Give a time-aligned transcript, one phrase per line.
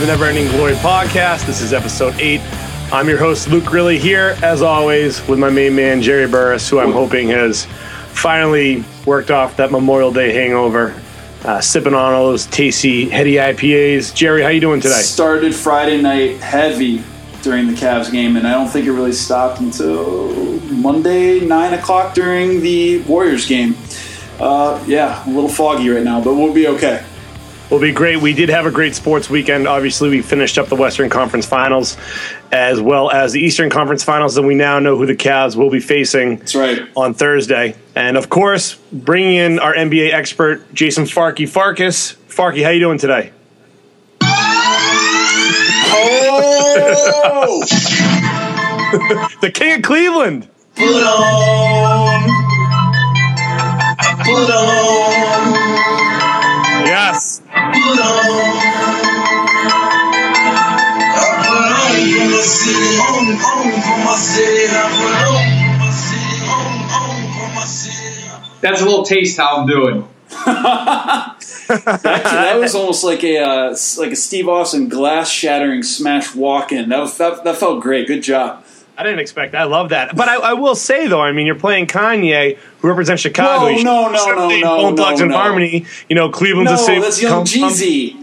[0.00, 1.44] the Never Ending Glory podcast.
[1.44, 2.40] This is episode eight.
[2.90, 6.78] I'm your host, Luke Grilly, here as always with my main man, Jerry Burris, who
[6.78, 7.66] I'm hoping has
[8.14, 10.98] finally worked off that Memorial Day hangover,
[11.44, 14.14] uh, sipping on all those tasty, heady IPAs.
[14.14, 15.02] Jerry, how you doing today?
[15.02, 17.04] Started Friday night heavy
[17.42, 20.32] during the Cavs game, and I don't think it really stopped until
[20.70, 23.76] Monday, 9 o'clock during the Warriors game.
[24.38, 27.04] Uh, yeah, a little foggy right now, but we'll be okay
[27.70, 28.20] will be great.
[28.20, 29.66] We did have a great sports weekend.
[29.68, 31.96] Obviously, we finished up the Western Conference Finals
[32.52, 35.70] as well as the Eastern Conference Finals, and we now know who the Cavs will
[35.70, 36.82] be facing That's right.
[36.96, 37.76] on Thursday.
[37.94, 42.16] And of course, bringing in our NBA expert, Jason Farkey Farkas.
[42.28, 43.32] Farkey, how you doing today?
[45.92, 47.64] Oh!
[49.40, 50.48] the King of Cleveland.
[50.74, 52.28] Put on.
[54.24, 54.89] Put on.
[68.60, 70.08] That's a little taste how I'm doing.
[70.30, 71.36] that,
[72.02, 76.88] that was almost like a uh, like a Steve Austin glass shattering smash walk in.
[76.88, 78.06] That, was, that that felt great.
[78.06, 78.64] Good job.
[78.96, 79.52] I didn't expect.
[79.52, 79.62] That.
[79.62, 80.14] I love that.
[80.14, 83.74] But I, I, will say though, I mean, you're playing Kanye, who represents Chicago.
[83.82, 85.38] No, no, no, no, no, Bone Thugs no, and no.
[85.38, 85.86] Harmony.
[86.08, 87.00] You know, Cleveland's no, the same.
[87.00, 88.22] that's Young Jeezy.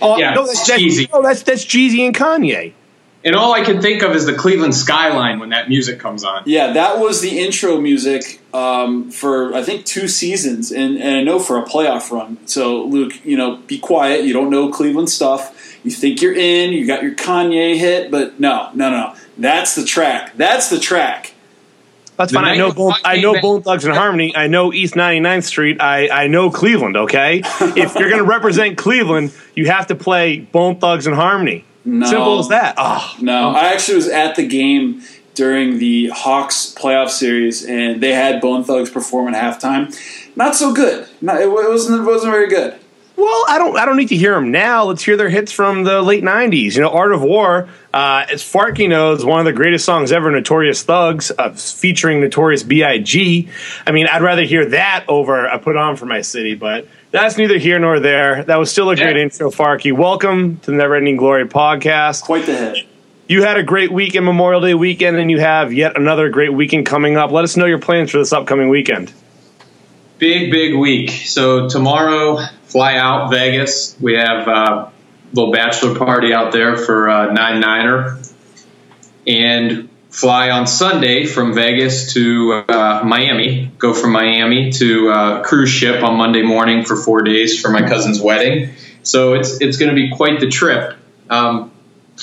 [0.00, 1.12] Oh, yeah, no, that's, that's, Jeezy.
[1.12, 2.72] no, that's that's Jeezy and Kanye.
[3.24, 6.42] And all I can think of is the Cleveland skyline when that music comes on.
[6.46, 11.22] Yeah, that was the intro music um, for I think two seasons, and, and I
[11.22, 12.38] know for a playoff run.
[12.46, 14.24] So Luke, you know, be quiet.
[14.24, 15.78] You don't know Cleveland stuff.
[15.84, 16.72] You think you're in.
[16.72, 19.14] You got your Kanye hit, but no, no, no.
[19.38, 20.36] That's the track.
[20.36, 21.32] That's the track.
[22.16, 22.44] That's The fine.
[22.44, 24.36] I know of Bone, I know Bone Thugs and Harmony.
[24.36, 25.80] I know East 99th Street.
[25.80, 26.96] I, I know Cleveland.
[26.96, 31.64] Okay, if you're going to represent Cleveland, you have to play Bone Thugs and Harmony.
[31.84, 32.06] No.
[32.06, 32.74] Simple as that.
[32.78, 35.02] Oh, No, I actually was at the game
[35.34, 39.94] during the Hawks playoff series, and they had Bone Thugs perform at halftime.
[40.36, 41.08] Not so good.
[41.20, 42.00] Not, it wasn't.
[42.02, 42.76] It wasn't very good.
[43.16, 43.76] Well, I don't.
[43.76, 44.84] I don't need to hear them now.
[44.84, 46.74] Let's hear their hits from the late '90s.
[46.74, 50.30] You know, "Art of War," uh, as Farkey knows, one of the greatest songs ever,
[50.30, 53.48] "Notorious Thugs," uh, featuring Notorious B.I.G.
[53.86, 57.36] I mean, I'd rather hear that over "I Put On for My City," but that's
[57.36, 58.42] neither here nor there.
[58.44, 59.22] That was still a great Yeah.
[59.22, 59.92] intro, Farkey.
[59.92, 62.22] Welcome to the Never Ending Glory podcast.
[62.22, 62.78] Quite the hit.
[63.28, 66.86] You had a great weekend, Memorial Day weekend, and you have yet another great weekend
[66.86, 67.30] coming up.
[67.30, 69.12] Let us know your plans for this upcoming weekend.
[70.18, 71.10] Big, big week.
[71.10, 73.96] So tomorrow, fly out Vegas.
[74.00, 74.90] We have a
[75.32, 78.18] little bachelor party out there for uh, Nine Niner,
[79.26, 83.72] and fly on Sunday from Vegas to uh, Miami.
[83.78, 87.88] Go from Miami to uh, cruise ship on Monday morning for four days for my
[87.88, 88.74] cousin's wedding.
[89.02, 90.96] So it's it's going to be quite the trip.
[91.30, 91.72] Um,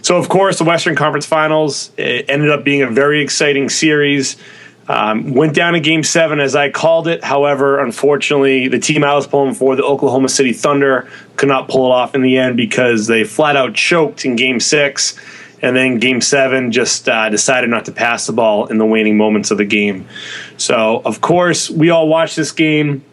[0.00, 4.36] So, of course, the Western Conference Finals ended up being a very exciting series.
[4.88, 7.22] Um, went down to game seven as I called it.
[7.22, 11.06] However, unfortunately, the team I was pulling for, the Oklahoma City Thunder,
[11.36, 14.60] could not pull it off in the end because they flat out choked in game
[14.60, 15.14] six.
[15.60, 19.16] And then game seven just uh, decided not to pass the ball in the waning
[19.16, 20.06] moments of the game.
[20.56, 23.04] So, of course, we all watched this game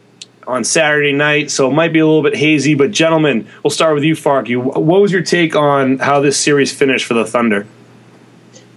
[0.47, 2.75] on Saturday night, so it might be a little bit hazy.
[2.75, 4.55] But, gentlemen, we'll start with you, Farky.
[4.55, 7.65] What was your take on how this series finished for the Thunder?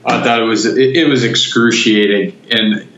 [0.04, 2.88] I thought it was it, it was excruciating, and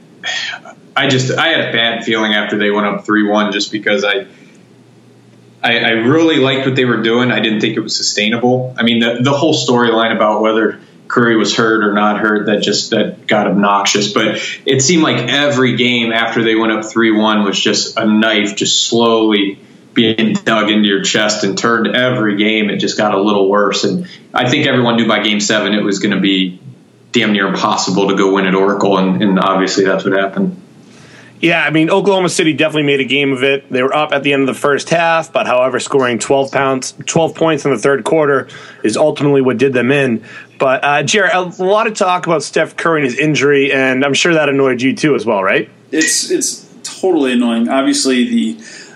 [0.95, 4.05] I just I had a bad feeling after they went up three one, just because
[4.05, 4.27] I,
[5.63, 5.79] I.
[5.79, 7.31] I really liked what they were doing.
[7.31, 8.75] I didn't think it was sustainable.
[8.79, 12.63] I mean, the, the whole storyline about whether Curry was hurt or not hurt that
[12.63, 14.13] just that got obnoxious.
[14.13, 18.07] But it seemed like every game after they went up three one was just a
[18.07, 19.59] knife just slowly
[19.93, 22.71] being dug into your chest and turned every game.
[22.71, 23.85] It just got a little worse.
[23.85, 26.61] And I think everyone knew by game seven it was going to be
[27.13, 30.61] damn near impossible to go win at Oracle, and, and obviously that's what happened.
[31.41, 33.71] Yeah, I mean, Oklahoma City definitely made a game of it.
[33.71, 36.93] They were up at the end of the first half, but however, scoring 12 pounds,
[37.07, 38.49] 12 points in the third quarter
[38.85, 40.23] is ultimately what did them in.
[40.59, 44.13] But uh, Jared, a lot of talk about Steph Curry and his injury, and I'm
[44.13, 45.71] sure that annoyed you too, as well, right?
[45.91, 47.71] It's it's totally annoying.
[47.71, 48.53] Obviously, the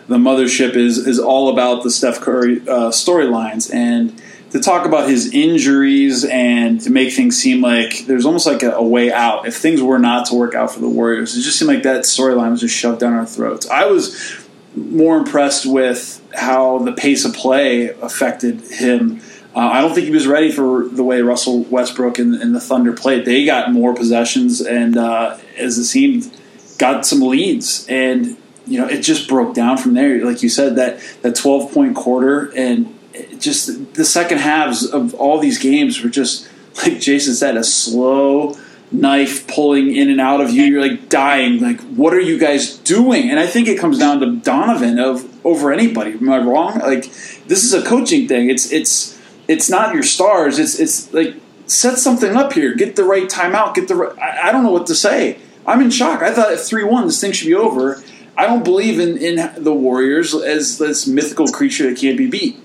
[0.08, 4.20] the mothership is is all about the Steph Curry uh, storylines and
[4.54, 8.70] to talk about his injuries and to make things seem like there's almost like a,
[8.70, 11.36] a, way out if things were not to work out for the Warriors.
[11.36, 13.68] It just seemed like that storyline was just shoved down our throats.
[13.68, 14.46] I was
[14.76, 19.20] more impressed with how the pace of play affected him.
[19.56, 22.60] Uh, I don't think he was ready for the way Russell Westbrook and, and the
[22.60, 23.24] Thunder played.
[23.24, 26.32] They got more possessions and, uh, as it seemed,
[26.78, 27.88] got some leads.
[27.88, 28.36] And
[28.68, 30.24] you know, it just broke down from there.
[30.24, 32.96] Like you said, that that twelve point quarter and
[33.38, 36.49] just the second halves of all these games were just
[36.82, 38.56] like Jason said, a slow
[38.90, 40.64] knife pulling in and out of you.
[40.64, 41.61] You're like dying.
[41.61, 43.31] Like, what are you guys doing?
[43.31, 46.12] And I think it comes down to Donovan of over anybody.
[46.12, 46.78] Am I wrong?
[46.78, 48.50] Like, this is a coaching thing.
[48.50, 50.58] It's it's it's not your stars.
[50.58, 51.37] It's it's like
[51.67, 52.75] set something up here.
[52.75, 53.75] Get the right timeout.
[53.75, 53.96] Get the.
[53.96, 55.38] Right, I, I don't know what to say.
[55.67, 56.22] I'm in shock.
[56.22, 58.02] I thought at three one this thing should be over
[58.37, 62.58] I don't believe in, in the Warriors as this mythical creature that can't be beat.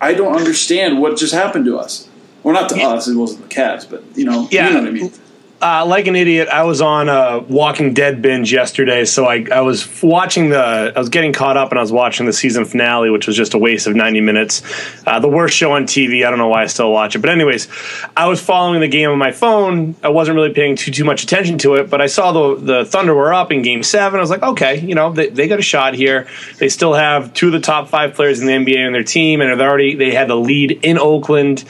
[0.00, 2.08] I don't understand what just happened to us.
[2.42, 2.88] Well, not to yeah.
[2.88, 3.06] us.
[3.06, 4.68] It wasn't the Cavs, but you know, yeah.
[4.68, 5.12] you know what I mean
[5.62, 9.60] uh, like an idiot, I was on a Walking Dead binge yesterday, so I, I
[9.60, 13.10] was watching the, I was getting caught up, and I was watching the season finale,
[13.10, 14.62] which was just a waste of ninety minutes.
[15.06, 16.26] Uh, the worst show on TV.
[16.26, 17.68] I don't know why I still watch it, but anyways,
[18.16, 19.94] I was following the game on my phone.
[20.02, 22.84] I wasn't really paying too too much attention to it, but I saw the the
[22.86, 24.18] Thunder were up in Game Seven.
[24.18, 26.26] I was like, okay, you know, they, they got a shot here.
[26.56, 29.42] They still have two of the top five players in the NBA on their team,
[29.42, 31.64] and they already they had the lead in Oakland.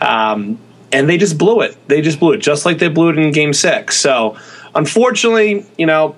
[0.00, 0.58] Um,
[0.94, 1.76] and they just blew it.
[1.88, 3.96] They just blew it, just like they blew it in Game Six.
[3.96, 4.38] So,
[4.74, 6.14] unfortunately, you know,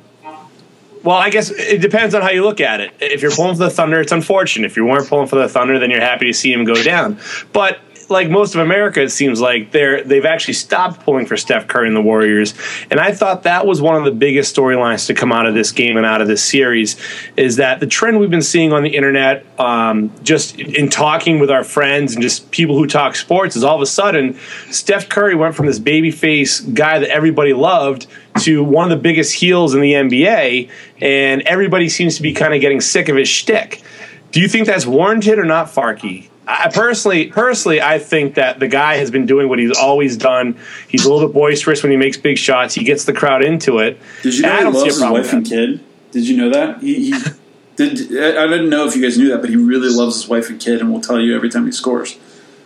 [1.02, 2.93] well, I guess it depends on how you look at it.
[3.00, 4.67] If you're pulling for the Thunder, it's unfortunate.
[4.67, 7.19] If you weren't pulling for the Thunder, then you're happy to see him go down.
[7.52, 11.67] But like most of America, it seems like they're they've actually stopped pulling for Steph
[11.67, 12.55] Curry and the Warriors.
[12.91, 15.73] And I thought that was one of the biggest storylines to come out of this
[15.73, 16.97] game and out of this series
[17.37, 21.50] is that the trend we've been seeing on the internet, um, just in talking with
[21.50, 24.38] our friends and just people who talk sports, is all of a sudden
[24.70, 28.06] Steph Curry went from this babyface guy that everybody loved
[28.41, 30.70] to one of the biggest heels in the NBA,
[31.00, 33.82] and everybody seems to be kind of getting sick of his shtick.
[34.31, 36.29] Do you think that's warranted or not, Farkey?
[36.47, 40.57] I personally, personally, I think that the guy has been doing what he's always done.
[40.87, 42.75] He's a little bit boisterous when he makes big shots.
[42.75, 43.99] He gets the crowd into it.
[44.23, 45.81] Did you know he loves his wife and kid?
[46.12, 46.81] Did you know that?
[46.81, 47.19] He, he
[47.76, 48.37] did.
[48.37, 50.61] I didn't know if you guys knew that, but he really loves his wife and
[50.61, 52.17] kid, and will tell you every time he scores.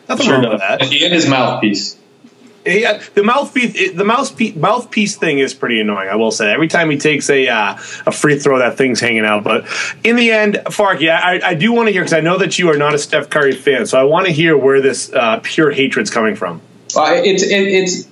[0.09, 0.83] Nothing sure wrong with that.
[0.83, 1.97] He and his mouthpiece.
[2.65, 6.11] Yeah, the mouthpiece, the mouthpiece, mouthpiece thing is pretty annoying.
[6.11, 6.53] I will say.
[6.53, 9.45] Every time he takes a uh, a free throw, that thing's hanging out.
[9.45, 9.67] But
[10.05, 12.71] in the end, Farkey, I, I do want to hear because I know that you
[12.71, 15.71] are not a Steph Curry fan, so I want to hear where this uh, pure
[15.71, 16.61] hatred's coming from.
[16.95, 18.09] Uh, it's it, it's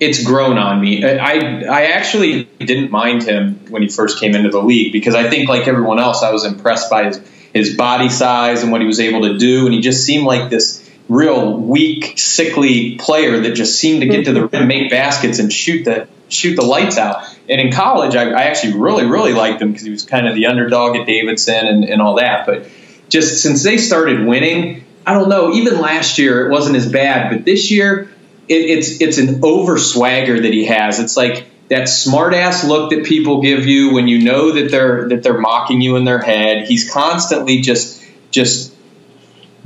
[0.00, 1.04] it's grown on me.
[1.04, 5.30] I I actually didn't mind him when he first came into the league because I
[5.30, 7.20] think like everyone else, I was impressed by his
[7.54, 10.50] his body size and what he was able to do, and he just seemed like
[10.50, 15.38] this real weak, sickly player that just seemed to get to the rim, make baskets,
[15.38, 17.24] and shoot the shoot the lights out.
[17.48, 20.34] And in college, I, I actually really, really liked him because he was kind of
[20.34, 22.46] the underdog at Davidson and, and all that.
[22.46, 22.68] But
[23.08, 25.52] just since they started winning, I don't know.
[25.52, 28.10] Even last year, it wasn't as bad, but this year,
[28.48, 30.98] it, it's it's an over swagger that he has.
[30.98, 35.08] It's like that smart ass look that people give you when you know that they're
[35.08, 36.66] that they're mocking you in their head.
[36.66, 38.71] He's constantly just just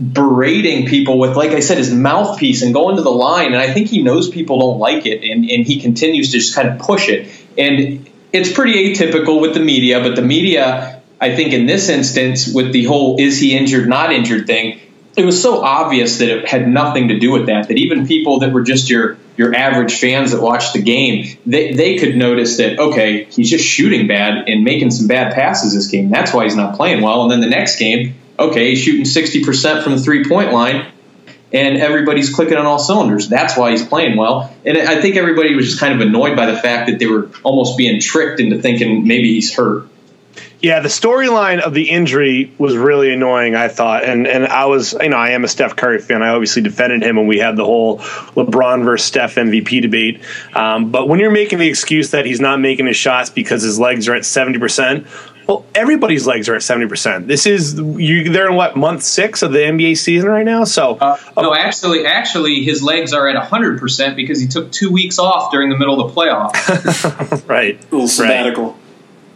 [0.01, 3.47] berating people with, like I said, his mouthpiece and going to the line.
[3.47, 6.55] And I think he knows people don't like it, and, and he continues to just
[6.55, 7.31] kind of push it.
[7.57, 12.53] And it's pretty atypical with the media, but the media, I think in this instance,
[12.53, 14.81] with the whole is he injured, not injured thing,
[15.17, 17.69] it was so obvious that it had nothing to do with that.
[17.69, 21.73] That even people that were just your your average fans that watched the game, they,
[21.73, 25.87] they could notice that okay, he's just shooting bad and making some bad passes this
[25.87, 26.11] game.
[26.11, 27.23] That's why he's not playing well.
[27.23, 30.87] And then the next game, okay, he's shooting 60% from the three point line.
[31.53, 33.29] and everybody's clicking on all cylinders.
[33.29, 34.53] That's why he's playing well.
[34.65, 37.31] And I think everybody was just kind of annoyed by the fact that they were
[37.45, 39.87] almost being tricked into thinking maybe he's hurt.
[40.61, 43.55] Yeah, the storyline of the injury was really annoying.
[43.55, 46.23] I thought, and and I was, you know, I am a Steph Curry fan.
[46.23, 50.23] I obviously defended him when we had the whole LeBron versus Steph MVP debate.
[50.55, 53.79] Um, but when you're making the excuse that he's not making his shots because his
[53.79, 55.07] legs are at seventy percent,
[55.47, 57.29] well, everybody's legs are at seventy percent.
[57.29, 58.31] This is you.
[58.31, 60.65] They're in what month six of the NBA season right now.
[60.65, 64.91] So uh, no, actually, actually, his legs are at hundred percent because he took two
[64.91, 67.47] weeks off during the middle of the playoffs.
[67.49, 68.65] right, a little sabbatical.
[68.65, 68.81] Right.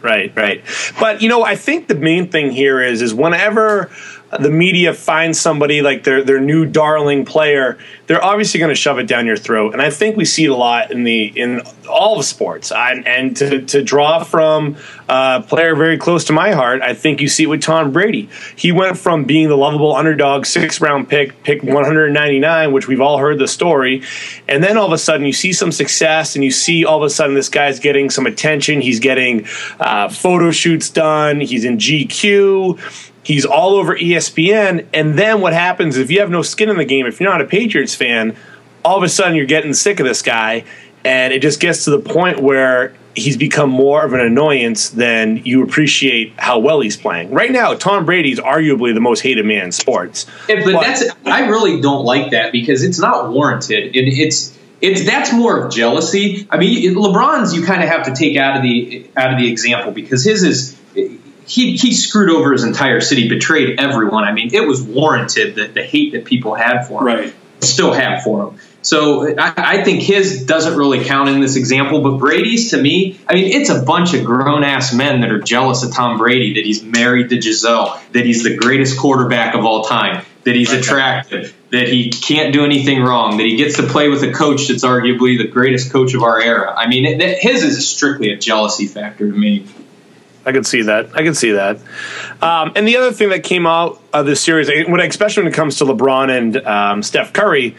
[0.03, 0.63] Right, right.
[0.99, 3.91] But you know, I think the main thing here is is whenever
[4.39, 8.99] the media finds somebody like their their new darling player, they're obviously going to shove
[8.99, 9.73] it down your throat.
[9.73, 11.61] And I think we see it a lot in the in
[11.91, 12.71] all of sports.
[12.71, 14.77] And, and to, to draw from
[15.09, 18.29] a player very close to my heart, I think you see it with Tom Brady.
[18.55, 23.17] He went from being the lovable underdog, six round pick, pick 199, which we've all
[23.17, 24.03] heard the story,
[24.47, 27.03] and then all of a sudden you see some success, and you see all of
[27.03, 28.81] a sudden this guy's getting some attention.
[28.81, 29.45] He's getting
[29.79, 31.41] uh, photo shoots done.
[31.41, 34.87] He's in GQ He's all over ESPN.
[34.93, 37.41] And then what happens if you have no skin in the game, if you're not
[37.41, 38.35] a Patriots fan,
[38.83, 40.65] all of a sudden you're getting sick of this guy.
[41.03, 45.37] And it just gets to the point where he's become more of an annoyance than
[45.43, 47.31] you appreciate how well he's playing.
[47.31, 50.25] Right now, Tom Brady's arguably the most hated man in sports.
[50.47, 53.95] Yeah, but, but that's I really don't like that because it's not warranted.
[53.95, 56.47] It, it's it's that's more of jealousy.
[56.49, 59.51] I mean, LeBron's you kind of have to take out of the out of the
[59.51, 60.77] example because his is
[61.47, 64.23] he he screwed over his entire city, betrayed everyone.
[64.23, 67.33] I mean, it was warranted that the hate that people had for him, right.
[67.61, 68.59] still have for him.
[68.83, 73.19] So I, I, think his doesn't really count in this example, but Brady's to me,
[73.27, 76.55] I mean, it's a bunch of grown ass men that are jealous of Tom Brady
[76.55, 80.73] that he's married to Gisele, that he's the greatest quarterback of all time, that he's
[80.73, 84.67] attractive, that he can't do anything wrong, that he gets to play with a coach
[84.67, 86.73] that's arguably the greatest coach of our era.
[86.75, 89.67] I mean, it, his is strictly a jealousy factor to me.
[90.45, 91.15] I can see that.
[91.15, 91.77] I can see that.
[92.41, 95.55] Um, and the other thing that came out of this series, when especially when it
[95.55, 97.75] comes to LeBron and um, Steph Curry,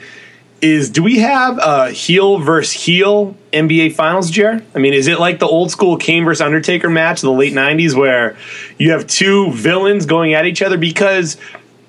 [0.60, 4.62] is do we have a heel versus heel NBA Finals, Jer?
[4.74, 7.52] I mean, is it like the old school Kane versus Undertaker match of the late
[7.52, 8.36] '90s, where
[8.78, 10.78] you have two villains going at each other?
[10.78, 11.36] Because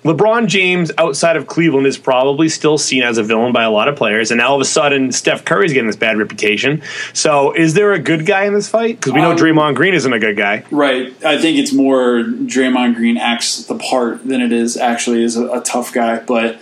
[0.03, 3.87] LeBron James outside of Cleveland is probably still seen as a villain by a lot
[3.87, 6.81] of players, and now all of a sudden Steph Curry's getting this bad reputation.
[7.13, 8.97] So, is there a good guy in this fight?
[8.97, 11.13] Because we know um, Draymond Green isn't a good guy, right?
[11.23, 15.47] I think it's more Draymond Green acts the part than it is actually is a,
[15.47, 16.19] a tough guy.
[16.19, 16.59] But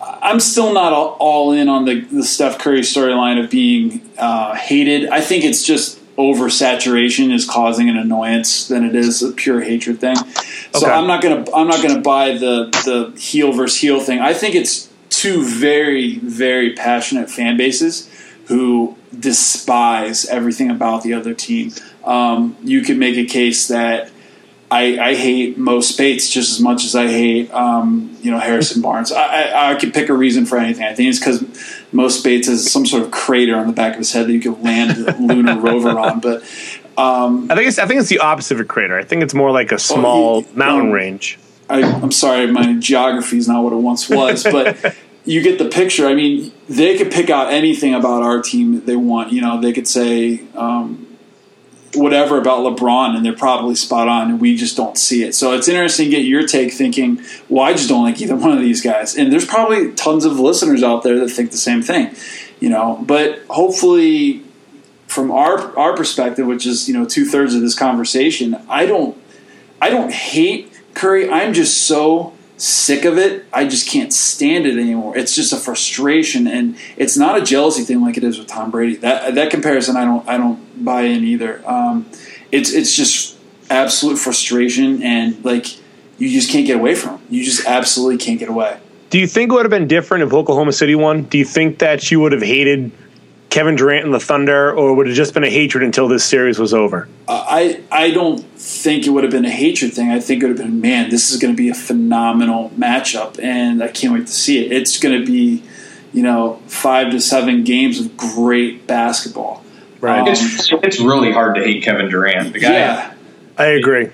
[0.00, 4.54] I'm still not all, all in on the, the Steph Curry storyline of being uh,
[4.54, 5.08] hated.
[5.08, 10.00] I think it's just oversaturation is causing an annoyance than it is a pure hatred
[10.00, 10.16] thing.
[10.16, 10.90] So okay.
[10.90, 14.18] I'm not gonna I'm not gonna buy the the heel versus heel thing.
[14.18, 18.10] I think it's two very very passionate fan bases
[18.46, 21.72] who despise everything about the other team.
[22.04, 24.10] Um, you could make a case that
[24.70, 28.82] I, I, hate Mo Speights just as much as I hate, um, you know, Harrison
[28.82, 29.12] Barnes.
[29.12, 30.84] I, I, I, could pick a reason for anything.
[30.84, 31.42] I think it's because
[31.92, 34.40] Mo Speights has some sort of crater on the back of his head that you
[34.40, 36.20] could land a lunar rover on.
[36.20, 36.42] But
[36.96, 38.98] um, I think it's I think it's the opposite of a crater.
[38.98, 41.38] I think it's more like a small he, mountain um, range.
[41.70, 44.96] I, I'm sorry, my geography is not what it once was, but.
[45.24, 46.06] you get the picture.
[46.06, 49.30] I mean, they could pick out anything about our team that they want.
[49.30, 51.06] You know, they could say, um,
[51.94, 55.34] whatever about LeBron, and they're probably spot on, and we just don't see it.
[55.34, 58.52] So it's interesting to get your take thinking, well, I just don't like either one
[58.52, 59.16] of these guys.
[59.16, 62.14] And there's probably tons of listeners out there that think the same thing,
[62.60, 63.02] you know.
[63.06, 64.42] But hopefully,
[65.06, 69.16] from our our perspective, which is you know two thirds of this conversation, I don't
[69.80, 71.30] I don't hate Curry.
[71.30, 73.46] I'm just so sick of it.
[73.52, 75.16] I just can't stand it anymore.
[75.16, 78.70] It's just a frustration, and it's not a jealousy thing like it is with Tom
[78.70, 78.96] Brady.
[78.96, 81.62] That that comparison, I don't I don't buy in either.
[81.68, 82.06] Um,
[82.52, 83.36] it's it's just
[83.70, 85.78] absolute frustration, and like
[86.18, 87.22] you just can't get away from.
[87.30, 88.78] You just absolutely can't get away.
[89.10, 91.22] Do you think it would have been different if Oklahoma City won?
[91.22, 92.90] Do you think that you would have hated
[93.50, 96.24] Kevin Durant and the Thunder, or would it have just been a hatred until this
[96.24, 97.08] series was over?
[97.26, 100.10] I I don't think it would have been a hatred thing.
[100.10, 103.42] I think it would have been, man, this is going to be a phenomenal matchup,
[103.42, 104.72] and I can't wait to see it.
[104.72, 105.62] It's going to be,
[106.12, 109.64] you know, five to seven games of great basketball.
[110.00, 110.20] Right.
[110.20, 112.52] Um, it's, it's really hard to hate Kevin Durant.
[112.52, 112.72] The guy.
[112.72, 113.14] Yeah.
[113.56, 114.10] I agree.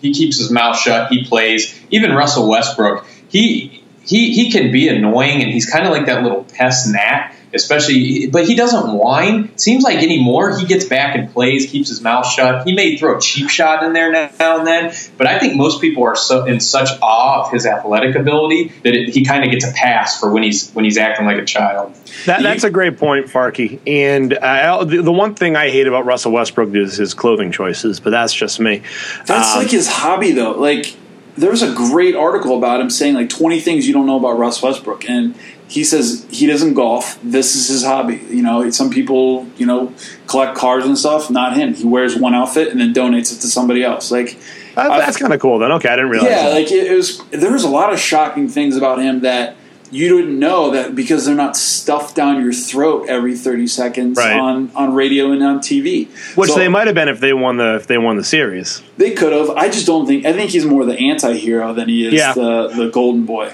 [0.00, 1.10] He keeps his mouth shut.
[1.10, 1.80] He plays.
[1.90, 3.06] Even Russell Westbrook.
[3.28, 7.34] He he he can be annoying, and he's kind of like that little pest gnat
[7.54, 8.26] especially.
[8.28, 9.56] But he doesn't whine.
[9.58, 12.66] Seems like anymore he gets back and plays, keeps his mouth shut.
[12.66, 15.80] He may throw a cheap shot in there now and then, but I think most
[15.80, 19.50] people are so in such awe of his athletic ability that it, he kind of
[19.50, 21.94] gets a pass for when he's when he's acting like a child.
[22.26, 23.80] That, that's a great point, Farkey.
[23.86, 28.00] And uh, the, the one thing I hate about Russell Westbrook is his clothing choices,
[28.00, 28.82] but that's just me.
[29.26, 30.52] That's Um, like his hobby, though.
[30.52, 30.96] Like
[31.36, 34.38] there was a great article about him saying like 20 things you don't know about
[34.38, 35.34] Russ Westbrook, and
[35.72, 37.18] he says he doesn't golf.
[37.22, 38.20] This is his hobby.
[38.30, 39.92] You know, some people you know
[40.26, 41.30] collect cars and stuff.
[41.30, 41.74] Not him.
[41.74, 44.10] He wears one outfit and then donates it to somebody else.
[44.10, 44.36] Like
[44.74, 45.72] That- that's kind of cool then.
[45.72, 46.30] Okay, I didn't realize.
[46.30, 46.54] yeah, that.
[46.54, 47.18] like it, it was.
[47.30, 49.56] There was a lot of shocking things about him that
[49.90, 54.32] you didn't know that because they're not stuffed down your throat every 30 seconds Right.
[54.38, 56.08] on on radio and on TV.
[56.34, 58.82] Which So- they might have been if they won the if they won the series.
[58.98, 59.50] They could have.
[59.50, 60.24] I just don't think.
[60.26, 62.32] I think he's more the anti-hero than he is Yeah.
[62.34, 63.52] the the golden boy.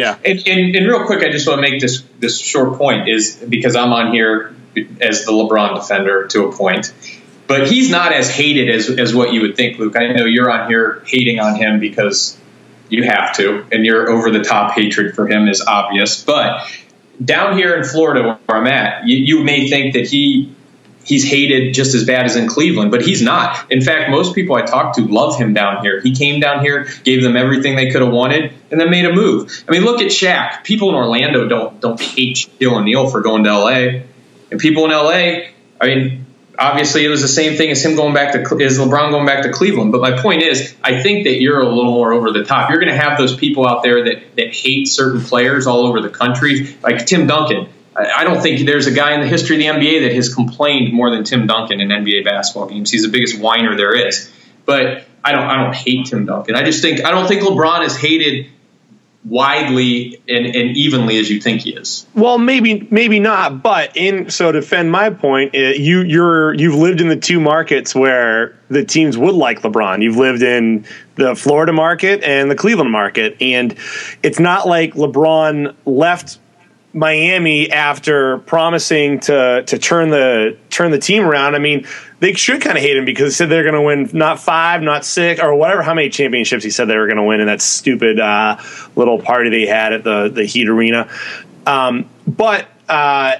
[0.00, 0.18] Yeah.
[0.24, 3.36] And, and, and real quick, I just want to make this this short point is
[3.36, 4.54] because I'm on here
[5.00, 6.94] as the LeBron defender to a point,
[7.46, 9.96] but he's not as hated as as what you would think, Luke.
[9.96, 12.38] I know you're on here hating on him because
[12.88, 16.24] you have to, and your over the top hatred for him is obvious.
[16.24, 16.66] But
[17.22, 20.54] down here in Florida, where I'm at, you, you may think that he
[21.10, 23.70] he's hated just as bad as in Cleveland, but he's not.
[23.70, 26.00] In fact, most people I talk to love him down here.
[26.00, 29.12] He came down here, gave them everything they could have wanted, and then made a
[29.12, 29.64] move.
[29.68, 30.62] I mean, look at Shaq.
[30.62, 34.02] People in Orlando don't don't hate Shaquille O'Neal for going to LA,
[34.50, 35.50] and people in LA.
[35.80, 36.26] I mean,
[36.56, 39.42] obviously, it was the same thing as him going back to as LeBron going back
[39.42, 39.90] to Cleveland.
[39.90, 42.70] But my point is, I think that you're a little more over the top.
[42.70, 46.00] You're going to have those people out there that that hate certain players all over
[46.00, 47.68] the country, like Tim Duncan.
[48.08, 50.92] I don't think there's a guy in the history of the NBA that has complained
[50.92, 52.90] more than Tim Duncan in NBA basketball games.
[52.90, 54.32] He's the biggest whiner there is.
[54.64, 56.54] But I don't I don't hate Tim Duncan.
[56.54, 58.46] I just think I don't think LeBron is hated
[59.24, 62.06] widely and, and evenly as you think he is.
[62.14, 66.74] Well, maybe maybe not, but in so to defend my point, uh, you you're you've
[66.74, 70.02] lived in the two markets where the teams would like LeBron.
[70.02, 70.86] You've lived in
[71.16, 73.76] the Florida market and the Cleveland market, and
[74.22, 76.38] it's not like LeBron left
[76.92, 81.54] Miami after promising to to turn the turn the team around.
[81.54, 81.86] I mean,
[82.18, 84.82] they should kind of hate him because they said they're going to win not five,
[84.82, 87.46] not six, or whatever how many championships he said they were going to win in
[87.46, 88.56] that stupid uh,
[88.96, 91.08] little party they had at the the Heat Arena.
[91.64, 93.36] Um, but uh,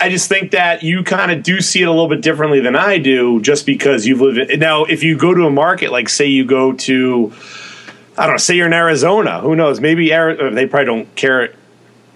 [0.00, 2.76] I just think that you kind of do see it a little bit differently than
[2.76, 4.58] I do, just because you've lived it.
[4.60, 7.32] Now, if you go to a market, like say you go to,
[8.16, 9.80] I don't know, say you're in Arizona, who knows?
[9.80, 11.54] Maybe Ari- they probably don't care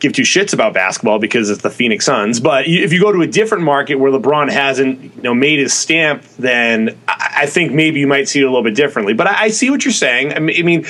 [0.00, 2.40] give two shits about basketball because it's the Phoenix Suns.
[2.40, 5.74] But if you go to a different market where LeBron hasn't, you know, made his
[5.74, 9.14] stamp, then I think maybe you might see it a little bit differently.
[9.14, 10.34] But I see what you're saying.
[10.34, 10.86] I mean,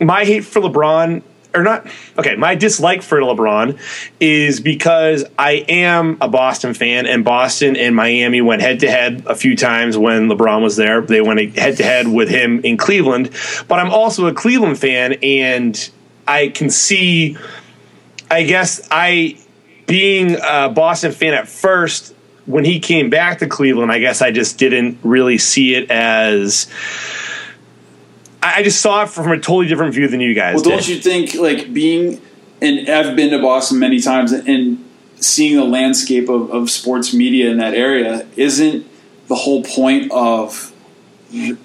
[0.00, 1.22] my hate for LeBron.
[1.54, 1.86] Or not
[2.16, 2.34] okay.
[2.34, 3.78] My dislike for LeBron
[4.20, 9.24] is because I am a Boston fan, and Boston and Miami went head to head
[9.26, 11.02] a few times when LeBron was there.
[11.02, 13.32] They went head to head with him in Cleveland,
[13.68, 15.90] but I'm also a Cleveland fan, and
[16.26, 17.36] I can see
[18.32, 19.38] I guess I,
[19.86, 22.14] being a Boston fan at first,
[22.46, 26.66] when he came back to Cleveland, I guess I just didn't really see it as.
[28.42, 30.70] I just saw it from a totally different view than you guys Well, did.
[30.70, 32.20] don't you think like being
[32.60, 34.84] and I've been to Boston many times and
[35.16, 38.86] seeing the landscape of, of sports media in that area isn't
[39.28, 40.72] the whole point of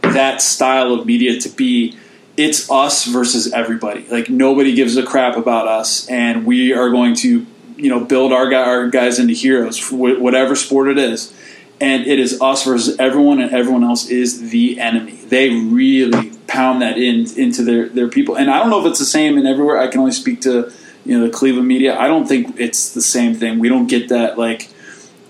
[0.01, 1.97] that style of media to be
[2.37, 4.05] it's us versus everybody.
[4.07, 7.45] Like nobody gives a crap about us, and we are going to
[7.75, 11.33] you know build our guy, our guys into heroes whatever sport it is.
[11.79, 15.11] And it is us versus everyone, and everyone else is the enemy.
[15.11, 18.37] They really pound that in into their their people.
[18.37, 19.77] And I don't know if it's the same in everywhere.
[19.77, 20.71] I can only speak to
[21.05, 21.97] you know the Cleveland media.
[21.99, 23.59] I don't think it's the same thing.
[23.59, 24.69] We don't get that like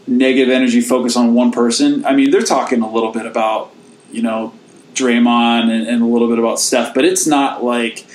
[0.08, 2.06] negative energy focus on one person.
[2.06, 3.74] I mean, they're talking a little bit about
[4.10, 4.54] you know
[4.98, 8.06] Draymond and, and a little bit about Steph, but it's not like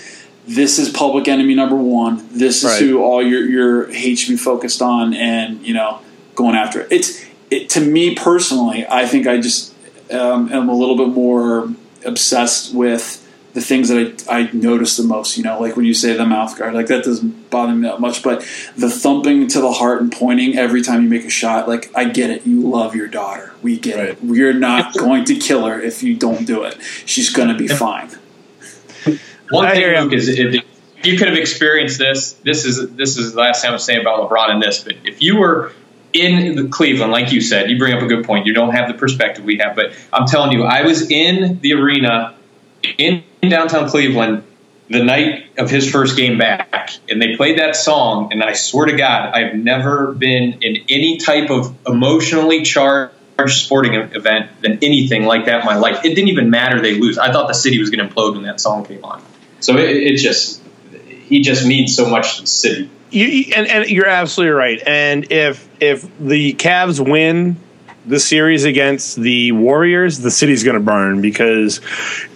[0.46, 2.26] this is public enemy number one.
[2.32, 2.80] This is Right.
[2.82, 6.00] who all your your hate should be focused on, and you know
[6.34, 6.88] going after it.
[6.90, 8.86] It's it, to me personally.
[8.88, 9.74] I think I just
[10.10, 11.68] um, am a little bit more
[12.04, 13.21] obsessed with
[13.54, 15.36] the things that I, I notice the most.
[15.36, 18.00] You know, like when you say the mouth guard, like that doesn't bother me that
[18.00, 18.22] much.
[18.22, 18.40] But
[18.76, 22.04] the thumping to the heart and pointing every time you make a shot, like I
[22.04, 22.46] get it.
[22.46, 23.52] You love your daughter.
[23.62, 24.22] We get it.
[24.22, 26.78] We're not going to kill her if you don't do it.
[27.06, 28.10] She's going to be fine.
[29.50, 30.02] One I thing.
[30.02, 30.64] Luke, is if
[31.04, 32.32] you could have experienced this.
[32.34, 34.82] This is this is the last time I'm saying about LeBron and this.
[34.82, 35.72] But if you were
[36.12, 38.46] in the Cleveland, like you said, you bring up a good point.
[38.46, 41.74] You don't have the perspective we have, but I'm telling you, I was in the
[41.74, 42.34] arena
[42.98, 44.44] in downtown Cleveland
[44.88, 48.86] the night of his first game back, and they played that song, and I swear
[48.86, 53.14] to God, I've never been in any type of emotionally charged
[53.48, 56.04] sporting event than anything like that in my life.
[56.04, 57.18] It didn't even matter they lose.
[57.18, 59.22] I thought the city was going to implode when that song came on.
[59.60, 60.62] So it, it just
[61.00, 62.90] he just means so much to the city.
[63.10, 64.82] You, and, and you're absolutely right.
[64.86, 67.56] And if if the Cavs win
[68.06, 71.80] the series against the Warriors, the city's going to burn because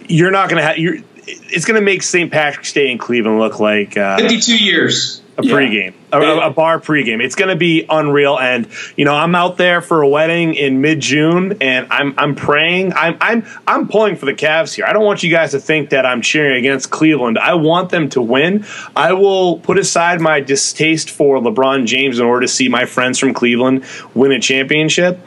[0.09, 0.99] you're not going to have you're.
[1.29, 2.31] It's going to make St.
[2.31, 5.23] Patrick's Day in Cleveland look like uh, 52 years.
[5.37, 7.21] a pregame, a, a bar pregame.
[7.23, 8.39] It's going to be unreal.
[8.39, 12.35] And you know, I'm out there for a wedding in mid June, and I'm I'm
[12.37, 12.93] praying.
[12.95, 14.85] I'm I'm I'm pulling for the Cavs here.
[14.87, 17.39] I don't want you guys to think that I'm cheering against Cleveland.
[17.39, 18.65] I want them to win.
[18.95, 23.19] I will put aside my distaste for LeBron James in order to see my friends
[23.19, 25.19] from Cleveland win a championship,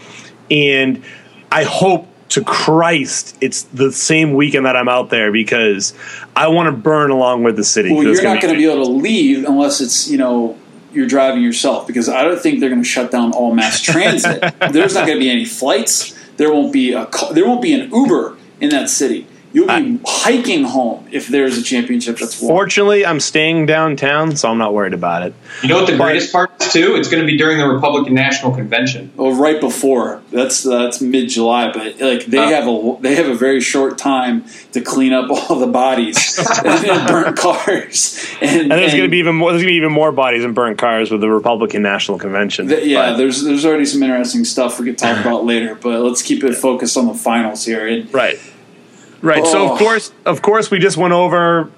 [0.52, 1.04] and
[1.52, 2.08] I hope.
[2.34, 5.96] To Christ, it's the same weekend that I'm out there because
[6.36, 7.92] I want to burn along with the city.
[7.92, 10.56] Well, you're not going to be able to leave unless it's you know
[10.92, 14.42] you're driving yourself because I don't think they're going to shut down all mass transit.
[14.72, 16.16] There's not going to be any flights.
[16.38, 19.28] There won't be a there won't be an Uber in that city.
[19.52, 22.50] You'll be hiking home if there's a championship that's won.
[22.50, 25.34] Fortunately, I'm staying downtown, so I'm not worried about it.
[25.64, 26.96] You know what the greatest part is too?
[26.96, 29.12] It's going to be during the Republican National Convention.
[29.16, 32.50] Well, right before that's that's mid July, but like they Uh.
[32.50, 36.86] have a they have a very short time to clean up all the bodies and,
[36.86, 38.24] and burnt cars.
[38.42, 39.52] And, And there's going to be even more.
[39.52, 42.68] There's going to be even more bodies and burnt cars with the Republican National Convention.
[42.68, 46.02] th- yeah, But- there's there's already some interesting stuff we could talk about later, but
[46.02, 47.88] let's keep it focused on the finals here.
[47.88, 48.40] And right,
[49.22, 49.46] right.
[49.46, 49.74] So Oh.
[49.74, 51.70] of course, of course, we just went over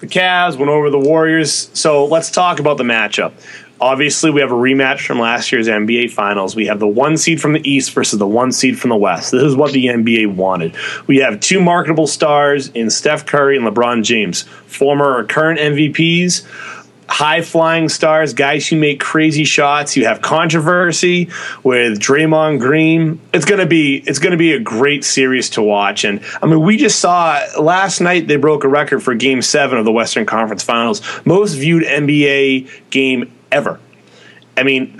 [0.00, 1.70] the Cavs, went over the Warriors.
[1.74, 3.32] So let's talk about the matchup.
[3.80, 6.54] Obviously, we have a rematch from last year's NBA Finals.
[6.54, 9.32] We have the one seed from the East versus the one seed from the West.
[9.32, 10.76] This is what the NBA wanted.
[11.08, 16.44] We have two marketable stars in Steph Curry and LeBron James, former or current MVPs.
[17.12, 19.98] High flying stars, guys who make crazy shots.
[19.98, 21.28] You have controversy
[21.62, 23.20] with Draymond Green.
[23.34, 26.04] It's gonna be it's gonna be a great series to watch.
[26.04, 29.76] And I mean, we just saw last night they broke a record for Game Seven
[29.76, 33.78] of the Western Conference Finals, most viewed NBA game ever.
[34.56, 34.96] I mean,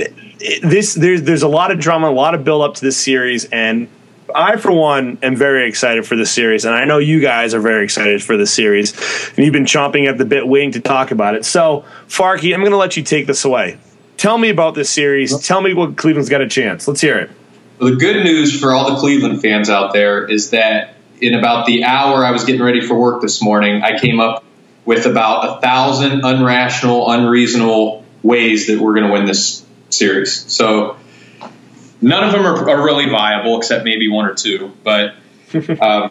[0.62, 3.46] this there's there's a lot of drama, a lot of build up to this series,
[3.46, 3.88] and
[4.34, 7.60] I, for one, am very excited for this series, and I know you guys are
[7.60, 8.92] very excited for this series,
[9.36, 11.44] and you've been chomping at the bit, waiting to talk about it.
[11.44, 13.78] So, Farkey, I'm going to let you take this away.
[14.16, 15.36] Tell me about this series.
[15.46, 16.86] Tell me what Cleveland's got a chance.
[16.86, 17.30] Let's hear it.
[17.78, 21.66] Well, the good news for all the Cleveland fans out there is that in about
[21.66, 24.44] the hour I was getting ready for work this morning, I came up
[24.84, 30.32] with about a thousand unrational, unreasonable ways that we're going to win this series.
[30.52, 30.96] So
[32.02, 34.72] none of them are, are really viable, except maybe one or two.
[34.82, 35.14] But
[35.54, 36.10] um,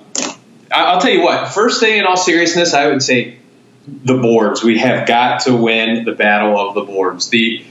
[0.72, 1.50] I- I'll tell you what.
[1.50, 3.38] First thing, in all seriousness, I would say
[3.88, 4.64] the boards.
[4.64, 7.30] We have got to win the battle of the boards.
[7.30, 7.66] The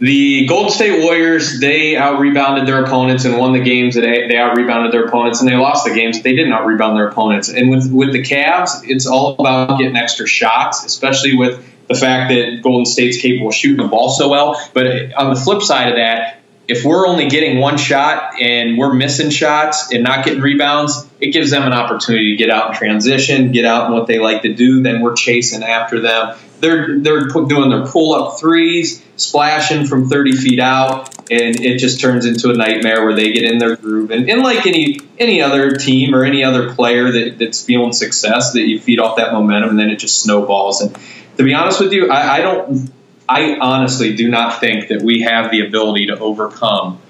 [0.00, 4.28] the Golden State Warriors, they out rebounded their opponents and won the games that they,
[4.28, 6.96] they out rebounded their opponents, and they lost the games that they did not rebound
[6.96, 7.50] their opponents.
[7.50, 12.30] And with with the Cavs, it's all about getting extra shots, especially with the fact
[12.30, 14.58] that Golden State's capable of shooting the ball so well.
[14.72, 16.39] But on the flip side of that,
[16.70, 21.32] if we're only getting one shot and we're missing shots and not getting rebounds, it
[21.32, 24.42] gives them an opportunity to get out in transition, get out in what they like
[24.42, 24.80] to do.
[24.80, 26.36] Then we're chasing after them.
[26.60, 32.00] They're they're doing their pull up threes, splashing from 30 feet out, and it just
[32.00, 34.12] turns into a nightmare where they get in their groove.
[34.12, 38.52] And, and like any any other team or any other player that, that's feeling success,
[38.52, 40.82] that you feed off that momentum, and then it just snowballs.
[40.82, 40.96] And
[41.36, 42.92] to be honest with you, I, I don't.
[43.30, 47.00] I honestly do not think that we have the ability to overcome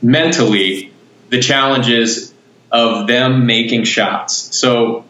[0.00, 0.94] mentally
[1.28, 2.32] the challenges
[2.72, 4.56] of them making shots.
[4.56, 5.04] So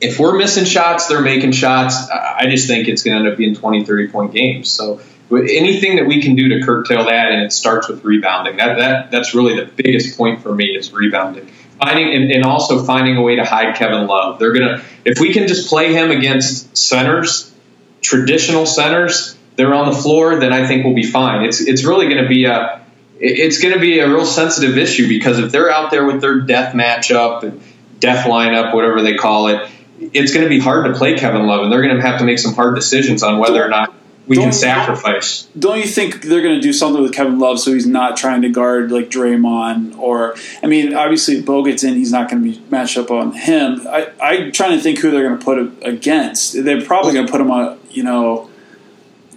[0.00, 1.94] if we're missing shots, they're making shots.
[2.10, 4.68] I just think it's going to end up being 20, 30 point games.
[4.68, 8.56] So anything that we can do to curtail that, and it starts with rebounding.
[8.56, 11.46] That, that that's really the biggest point for me is rebounding.
[11.78, 14.40] Finding and, and also finding a way to hide Kevin Love.
[14.40, 17.52] They're gonna if we can just play him against centers,
[18.00, 21.44] traditional centers, they're on the floor, then I think we'll be fine.
[21.44, 22.80] It's it's really going to be a
[23.18, 26.40] it's going to be a real sensitive issue because if they're out there with their
[26.40, 27.62] death matchup and
[28.00, 29.68] death lineup, whatever they call it,
[30.12, 32.24] it's going to be hard to play Kevin Love, and they're going to have to
[32.24, 33.94] make some hard decisions on whether or not
[34.26, 35.48] we Don't- can sacrifice.
[35.58, 38.42] Don't you think they're going to do something with Kevin Love so he's not trying
[38.42, 42.42] to guard like Draymond or I mean obviously if Bo gets in he's not going
[42.42, 43.86] to be matched up on him.
[43.88, 46.64] I I'm trying to think who they're going to put against.
[46.64, 48.48] They're probably going to put him on you know,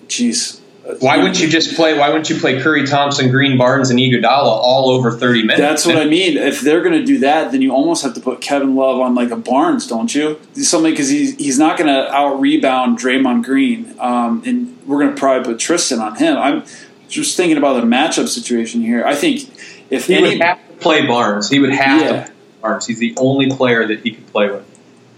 [0.08, 0.60] jeez.
[1.00, 1.98] Why wouldn't you just play?
[1.98, 5.60] Why wouldn't you play Curry, Thompson, Green, Barnes, and Iguodala all over thirty minutes?
[5.60, 6.38] That's what I mean.
[6.38, 9.16] If they're going to do that, then you almost have to put Kevin Love on
[9.16, 10.40] like a Barnes, don't you?
[10.54, 15.16] Something because he's he's not going to out rebound Draymond Green, um, and we're going
[15.16, 16.38] to probably put Tristan on him.
[16.38, 16.64] I'm
[17.08, 19.04] just thinking about the matchup situation here.
[19.04, 19.50] I think
[19.90, 21.50] if he any, would have to play Barnes.
[21.50, 22.08] He would have Yeah.
[22.12, 22.86] to play Barnes.
[22.86, 24.64] He's the only player that he could play with.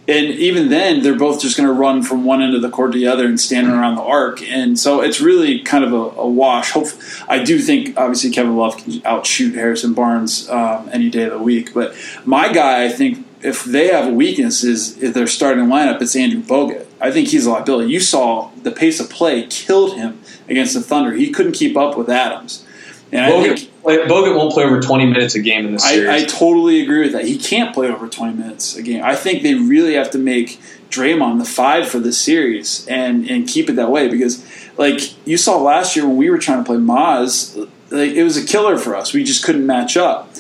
[0.08, 2.94] And even then they're both just going to run from one end of the court
[2.94, 4.42] to the other and stand around the arc.
[4.42, 6.72] And so it's really kind of a, a wash.
[6.72, 6.88] Hope,
[7.28, 11.40] i do think obviously kevin love can outshoot harrison barnes um, any day of the
[11.40, 11.74] week.
[11.74, 16.02] But my guy i think if they have a weakness is if their starting lineup
[16.02, 16.86] it's andrew bogut.
[17.00, 17.92] I think he's a liability.
[17.92, 21.14] You saw the pace of play killed him against the thunder.
[21.14, 22.66] He couldn't keep up with adams.
[23.12, 25.84] And I think Bogut, play- Bogut won't play over twenty minutes a game in this
[25.88, 26.10] series.
[26.10, 27.26] I, I totally agree with that.
[27.26, 29.04] He can't play over 20 minutes a game.
[29.04, 33.48] I think they really have to make Draymond the five for this series and, and
[33.48, 34.44] keep it that way because,
[34.78, 37.58] like, you saw last year when we were trying to play Moz,
[37.90, 39.14] like, it was a killer for us.
[39.14, 40.32] We just couldn't match up.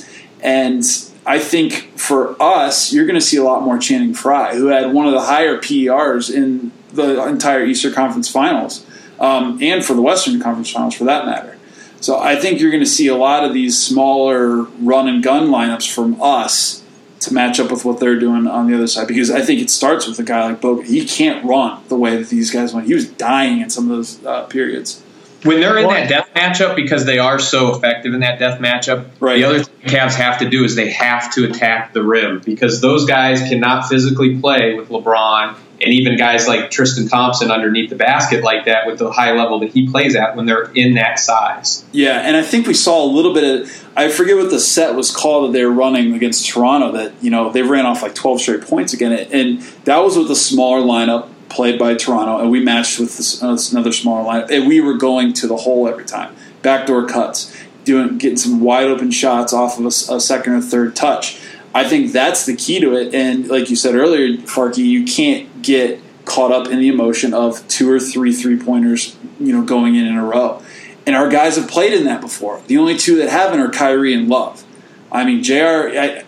[0.41, 0.83] And
[1.25, 4.93] I think for us, you're going to see a lot more Channing Frye, who had
[4.93, 8.85] one of the higher PERs in the entire Eastern Conference Finals
[9.19, 11.56] um, and for the Western Conference Finals for that matter.
[12.01, 15.47] So I think you're going to see a lot of these smaller run and gun
[15.47, 16.83] lineups from us
[17.21, 19.69] to match up with what they're doing on the other side because I think it
[19.69, 20.85] starts with a guy like Bogut.
[20.85, 22.87] He can't run the way that these guys went.
[22.87, 25.01] He was dying in some of those uh, periods.
[25.43, 29.07] when they're in that death matchup because they are so effective in that death matchup.
[29.19, 29.37] Right.
[29.37, 32.41] The other thing the Cavs have to do is they have to attack the rim
[32.45, 37.89] because those guys cannot physically play with LeBron and even guys like Tristan Thompson underneath
[37.89, 40.95] the basket like that with the high level that he plays at when they're in
[40.95, 41.85] that size.
[41.91, 43.87] Yeah, and I think we saw a little bit of.
[43.95, 46.91] I forget what the set was called that they were running against Toronto.
[46.91, 50.31] That you know they ran off like twelve straight points again, and that was with
[50.31, 54.49] a smaller lineup played by Toronto, and we matched with this, uh, another smaller lineup,
[54.51, 58.87] and we were going to the hole every time, backdoor cuts, doing getting some wide
[58.87, 61.39] open shots off of a second or third touch.
[61.73, 65.46] I think that's the key to it, and like you said earlier, Farkey, you can't
[65.61, 69.95] get caught up in the emotion of two or three three pointers, you know, going
[69.95, 70.61] in in a row.
[71.05, 72.61] And our guys have played in that before.
[72.67, 74.65] The only two that haven't are Kyrie and Love.
[75.09, 75.89] I mean, J.R.
[75.89, 76.23] I,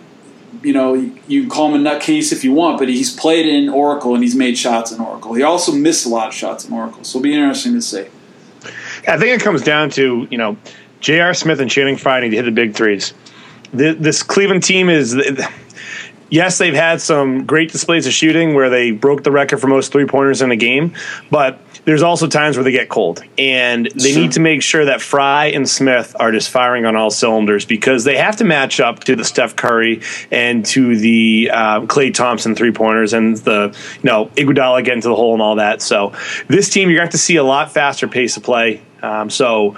[0.62, 3.68] you know, you can call him a nutcase if you want, but he's played in
[3.68, 5.34] Oracle and he's made shots in Oracle.
[5.34, 8.06] He also missed a lot of shots in Oracle, so it'll be interesting to see.
[9.06, 10.56] I think it comes down to you know,
[11.00, 11.34] J.R.
[11.34, 13.12] Smith and Channing Frye need to hit the big threes.
[13.72, 15.14] This Cleveland team is.
[16.30, 19.90] Yes, they've had some great displays of shooting where they broke the record for most
[19.90, 20.94] three pointers in a game,
[21.30, 24.22] but there's also times where they get cold, and they Sure.
[24.22, 28.04] need to make sure that Frye and Smith are just firing on all cylinders because
[28.04, 32.54] they have to match up to the Steph Curry and to the uh, Klay Thompson
[32.54, 35.82] three pointers and the you know Iguodala getting to the hole and all that.
[35.82, 36.12] So
[36.48, 38.82] this team, you're going to have to see a lot faster pace of play.
[39.02, 39.76] Um, so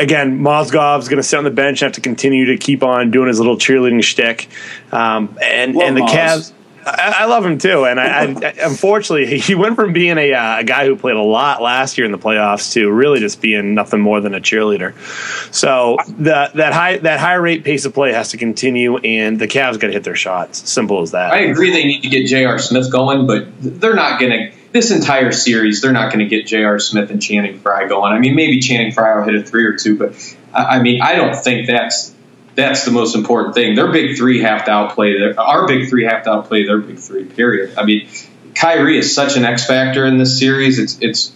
[0.00, 3.10] again, Mozgov's going to sit on the bench and have to continue to keep on
[3.10, 4.48] doing his little cheerleading shtick.
[4.92, 6.08] Um, and Love and the Moz.
[6.08, 6.52] Cavs.
[6.82, 8.26] I, I love him too, and I, I
[8.62, 12.06] unfortunately he went from being a, uh, a guy who played a lot last year
[12.06, 14.94] in the playoffs to really just being nothing more than a cheerleader.
[15.54, 19.46] So that that high that high rate pace of play has to continue, and the
[19.46, 20.70] Cavs got to hit their shots.
[20.70, 21.32] Simple as that.
[21.32, 22.58] I agree they need to get J.R.
[22.58, 24.59] Smith going, but they're not going to.
[24.72, 26.78] This entire series, they're not going to get J.R.
[26.78, 28.12] Smith and Channing Frye going.
[28.12, 30.14] I mean, maybe Channing Frye will hit a three or two, but
[30.54, 32.14] I I mean, I don't think that's
[32.54, 33.74] that's the most important thing.
[33.74, 36.98] Their big three have to outplay their, our big three have to outplay their big
[36.98, 37.24] three.
[37.24, 37.76] Period.
[37.78, 38.08] I mean,
[38.54, 40.78] Kyrie is such an X factor in this series.
[40.78, 41.32] It's it's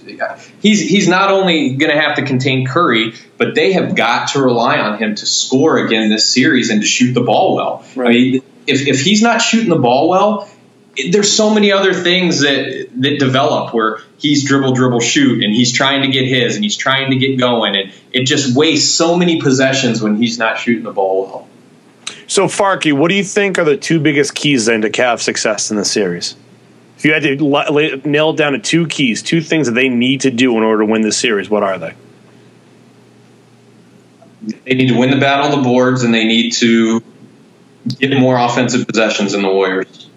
[0.60, 4.42] he's he's not only going to have to contain Curry, but they have got to
[4.42, 7.84] rely on him to score again this series and to shoot the ball well.
[7.96, 10.48] I mean, if if he's not shooting the ball well,
[10.96, 15.52] it- there's so many other things that that develop where he's dribble dribble shoot and
[15.52, 18.92] he's trying to get his and he's trying to get going and it just wastes
[18.94, 21.48] so many possessions when he's not shooting the ball well.
[22.26, 25.70] So Farkey, what do you think are the two biggest keys then to Cavs success
[25.70, 26.36] in the series?
[26.96, 29.74] If you had to li- li- nail it down to two keys, two things that
[29.74, 31.92] they need to do in order to win this series, what are they?
[34.64, 37.02] They need to win the battle of the boards and they need to
[37.98, 40.08] get more offensive possessions than the Warriors.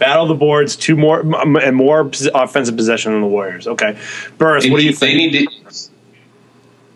[0.00, 3.68] Battle the boards, two more and more offensive possession than the Warriors.
[3.68, 3.96] Okay,
[4.38, 5.32] Burris, They what do you need, they think?
[5.32, 5.90] need to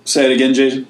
[0.07, 0.89] Say it again, Jason.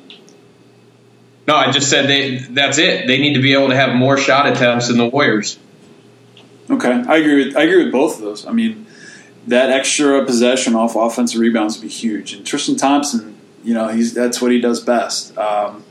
[1.46, 3.06] No, I just said they that's it.
[3.06, 5.58] They need to be able to have more shot attempts than the Warriors.
[6.70, 8.46] Okay, I agree with I agree with both of those.
[8.46, 8.86] I mean,
[9.46, 12.32] that extra possession off offensive rebounds would be huge.
[12.32, 15.36] And Tristan Thompson, you know, he's that's what he does best.
[15.36, 15.84] Um,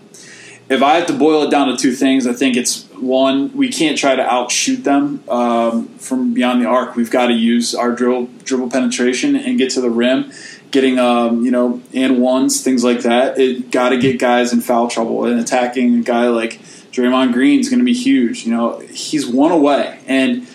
[0.70, 3.70] if I have to boil it down to two things, I think it's one: we
[3.70, 6.96] can't try to outshoot them um, from beyond the arc.
[6.96, 10.32] We've got to use our dribble dribble penetration and get to the rim.
[10.72, 13.40] getting um, you know and ones, things like that.
[13.40, 16.60] It got to get guys in foul trouble and attacking a guy like
[16.92, 18.46] Draymond Green is going to be huge.
[18.46, 20.48] You know, he's one away, and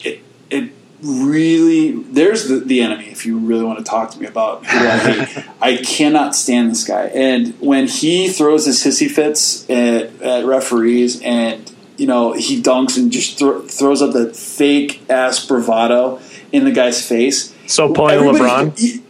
[0.00, 3.06] it it really there's the, the enemy.
[3.06, 6.70] If you really want to talk to me about who I hate, I cannot stand
[6.70, 7.06] this guy.
[7.06, 12.96] And when he throws his hissy fits at, at referees and you know, he dunks
[12.96, 16.20] and just thro- throws up that fake ass bravado
[16.52, 17.54] in the guy's face.
[17.66, 19.02] So pulling LeBron.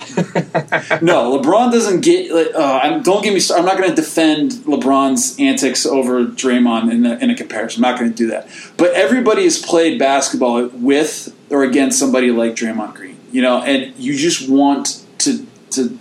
[1.02, 2.32] no, LeBron doesn't get.
[2.32, 3.62] like, Uh, I'm, don't get me started.
[3.62, 7.84] I'm not going to defend LeBron's antics over Draymond in, the, in a comparison.
[7.84, 8.48] I'm not going to do that.
[8.76, 13.18] But everybody has played basketball with or against somebody like Draymond Green.
[13.30, 15.98] You know, and you just want to to.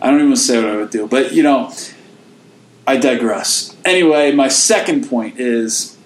[0.00, 1.72] I don't even say what I would do, but you know,
[2.86, 3.71] I digress.
[3.84, 5.96] Anyway, my second point is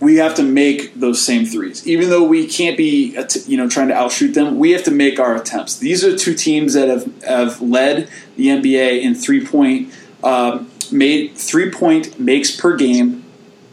[0.00, 1.86] we have to make those same threes.
[1.86, 5.20] Even though we can't be, you know, trying to outshoot them, we have to make
[5.20, 5.78] our attempts.
[5.78, 9.92] These are two teams that have, have led the NBA in three point
[10.24, 13.24] um, made three point makes per game,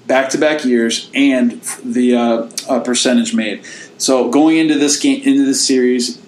[0.07, 3.63] back to back years, and the uh, uh, percentage made.
[3.97, 6.21] So going into this game, into this series,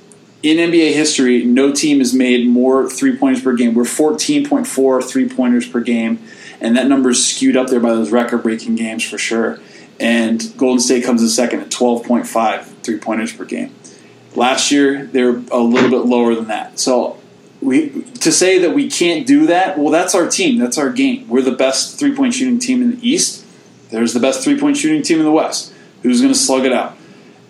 [0.44, 3.76] in NBA history, no team has made more three pointers per game.
[3.76, 6.20] We're 14.4 three pointers per game,
[6.62, 9.60] and that number is skewed up there by those record breaking games for sure.
[10.00, 13.74] And Golden State comes in second at 12.5 three pointers per game.
[14.36, 16.80] Last year, they were a little bit lower than that.
[16.80, 17.19] So
[17.62, 17.89] we
[18.21, 20.58] to say that we can't do that, well, that's our team.
[20.58, 21.28] That's our game.
[21.28, 23.45] We're the best three point shooting team in the East.
[23.89, 25.74] There's the best three point shooting team in the West.
[26.04, 26.97] Who's going to slug it out?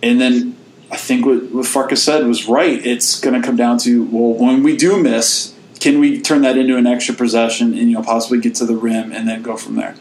[0.04, 0.58] And then
[0.92, 2.86] I think what, what Farkas said was right.
[2.86, 5.51] It's going to come down to well, when we do miss,
[5.82, 8.76] can we turn that into an extra possession and you know possibly get to the
[8.76, 9.96] rim and then go from there?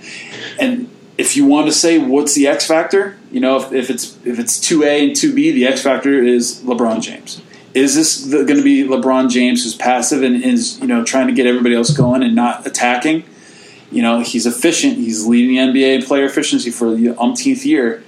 [0.60, 0.88] And
[1.18, 4.38] if you want to say what's the X factor, you know, if, if it's if
[4.38, 7.42] it's two A and two B, the X factor is LeBron James.
[7.72, 11.32] Is this going to be LeBron James who's passive and is you know trying to
[11.32, 13.24] get everybody else going and not attacking?
[13.90, 14.98] You know, he's efficient.
[14.98, 18.04] He's leading the NBA in player efficiency for the umpteenth year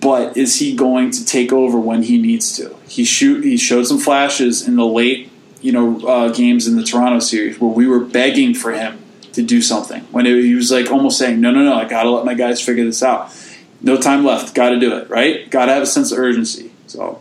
[0.00, 2.76] but is he going to take over when he needs to?
[2.86, 3.44] He shoot.
[3.44, 7.60] He showed some flashes in the late, you know, uh, games in the Toronto series
[7.60, 8.98] where we were begging for him
[9.32, 10.02] to do something.
[10.12, 12.34] When it, he was like almost saying, "No, no, no, I got to let my
[12.34, 13.30] guys figure this out.
[13.80, 14.54] No time left.
[14.54, 15.08] Got to do it.
[15.10, 15.48] Right?
[15.50, 17.20] Got to have a sense of urgency." So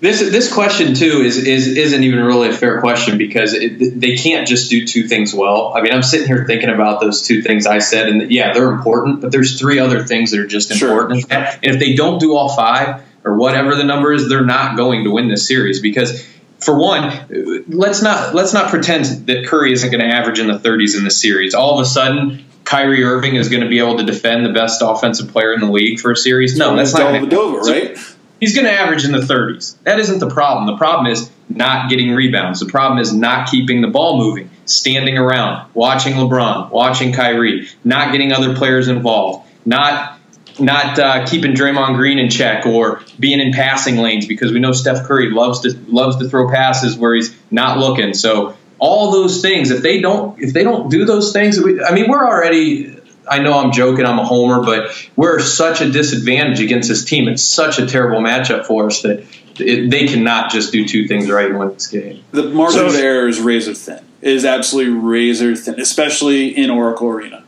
[0.00, 4.16] This this question too is is isn't even really a fair question because it, they
[4.16, 5.72] can't just do two things well.
[5.76, 8.70] I mean, I'm sitting here thinking about those two things I said, and yeah, they're
[8.70, 10.88] important, but there's three other things that are just Sure.
[10.88, 11.26] important.
[11.30, 15.04] And if they don't do all five or whatever the number is, they're not going
[15.04, 16.26] to win this series because.
[16.60, 20.58] For one, let's not let's not pretend that Curry isn't going to average in the
[20.58, 21.54] 30s in the series.
[21.54, 24.82] All of a sudden, Kyrie Irving is going to be able to defend the best
[24.84, 26.56] offensive player in the league for a series.
[26.56, 27.98] No, that's not gonna- Dellavedova, right?
[28.38, 29.76] He's going to average in the 30s.
[29.84, 30.66] That isn't the problem.
[30.66, 32.60] The problem is not getting rebounds.
[32.60, 38.12] The problem is not keeping the ball moving, standing around, watching LeBron, watching Kyrie, not
[38.12, 40.19] getting other players involved, not
[40.58, 44.72] not uh, keeping Draymond Green in check or being in passing lanes because we know
[44.72, 48.14] Steph Curry loves to loves to throw passes where he's not looking.
[48.14, 51.94] So all those things, if they don't if they don't do those things, we, I
[51.94, 52.96] mean, we're already
[53.28, 57.28] I know I'm joking, I'm a homer, but we're such a disadvantage against this team.
[57.28, 59.24] It's such a terrible matchup for us that
[59.60, 62.24] it, they cannot just do two things right and win this game.
[62.32, 64.04] The margin So- of error is razor thin.
[64.20, 67.44] It is absolutely razor thin, especially in Oracle Arena.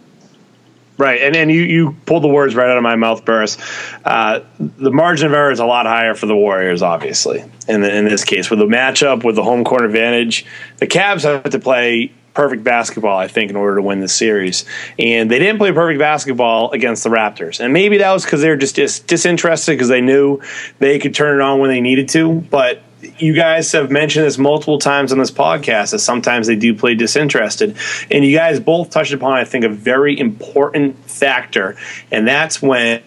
[0.98, 3.56] Right, and and you you pulled the words right out of my mouth, Burris.
[4.04, 7.42] Uh, the margin of error is a lot higher for the Warriors, obviously.
[7.66, 10.44] In the, in this case, with the matchup, with the home court advantage,
[10.78, 14.64] the Cavs have to play perfect basketball, I think, in order to win this series.
[14.98, 18.50] And they didn't play perfect basketball against the Raptors, and maybe that was because they
[18.50, 20.40] were just dis- disinterested because they knew
[20.78, 22.82] they could turn it on when they needed to, but
[23.18, 26.94] you guys have mentioned this multiple times on this podcast that sometimes they do play
[26.94, 27.76] disinterested.
[28.10, 31.76] And you guys both touched upon, I think, a very important factor,
[32.10, 33.02] and that's when.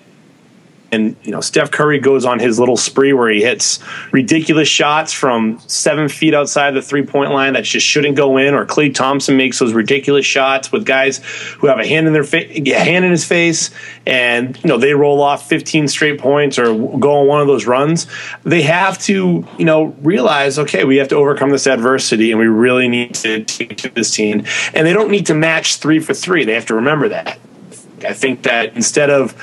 [0.91, 3.80] And you know, Steph Curry goes on his little spree where he hits
[4.12, 8.54] ridiculous shots from seven feet outside the three point line that just shouldn't go in.
[8.54, 11.17] Or Klay Thompson makes those ridiculous shots with guys
[11.58, 13.71] who have a hand in their fa- hand in his face,
[14.06, 16.65] and you know they roll off 15 straight points or
[16.98, 18.08] go on one of those runs.
[18.44, 22.48] They have to you know realize, okay, we have to overcome this adversity, and we
[22.48, 24.46] really need to take to this team.
[24.73, 26.46] And they don't need to match three for three.
[26.46, 27.40] They have to remember that.
[28.04, 29.33] I think that instead of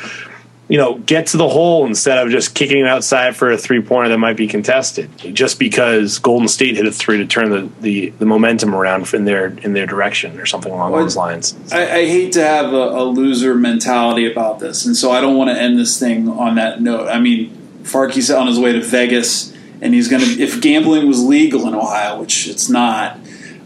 [0.72, 3.82] you know, get to the hole instead of just kicking it outside for a three
[3.82, 5.10] pointer that might be contested.
[5.18, 9.26] Just because Golden State hit a three to turn the, the, the momentum around in
[9.26, 11.54] their in their direction or something along Well, those lines.
[11.70, 15.36] I, I hate to have a, a loser mentality about this, and so I don't
[15.36, 17.06] want to end this thing on that note.
[17.06, 21.22] I mean, Farkey's on his way to Vegas, and he's going to if gambling was
[21.22, 23.18] legal in Ohio, which it's not.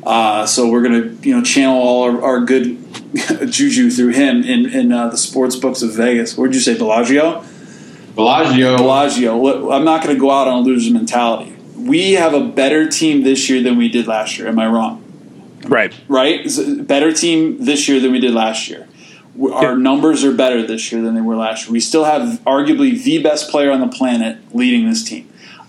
[0.03, 3.06] Uh, so we're going to you know channel all our, our good
[3.47, 6.37] juju through him in in uh, the sports books of Vegas.
[6.37, 7.45] Where'd you say, Bellagio?
[8.15, 8.77] Bellagio.
[8.77, 9.71] Bellagio.
[9.71, 11.55] I'm not going to go out on a loser mentality.
[11.77, 14.49] We have a better team this year than we did last year.
[14.49, 15.03] Am I wrong?
[15.69, 15.93] Right.
[16.09, 16.49] right?
[16.81, 18.87] Better team this year than we did last year.
[19.35, 21.73] We- Our numbers are better this year than they were last year.
[21.73, 25.29] We still have arguably the best player on the planet leading this team.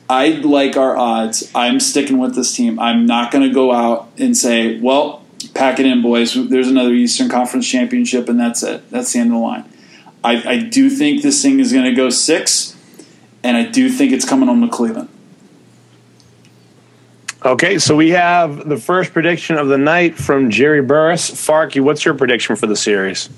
[0.09, 1.51] I like our odds.
[1.53, 2.79] I'm sticking with this team.
[2.79, 6.33] I'm not going to go out and say, well, pack it in, boys.
[6.33, 8.89] There's another Eastern Conference championship, and that's it.
[8.89, 9.65] That's the end of the line.
[10.23, 12.75] I, I do think this thing is going to go six,
[13.43, 15.09] and I do think it's coming home to Cleveland.
[17.45, 21.29] Okay, so we have the first prediction of the night from Jerry Burris.
[21.29, 23.29] Farky, what's your prediction for the series?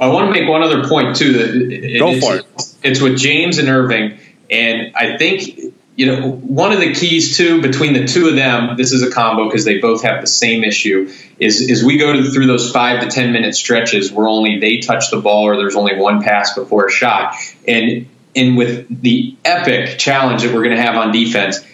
[0.00, 1.32] I want to make one other point too.
[1.34, 2.46] That it- Go it's, for it.
[2.82, 4.18] It's with James and Irving,
[4.50, 8.76] and I think you know one of the keys too between the two of them.
[8.76, 11.10] This is a combo because they both have the same issue.
[11.38, 14.78] Is is we go to, through those five to ten minute stretches where only they
[14.78, 17.34] touch the ball or there's only one pass before a shot,
[17.66, 21.64] and and with the epic challenge that we're going to have on defense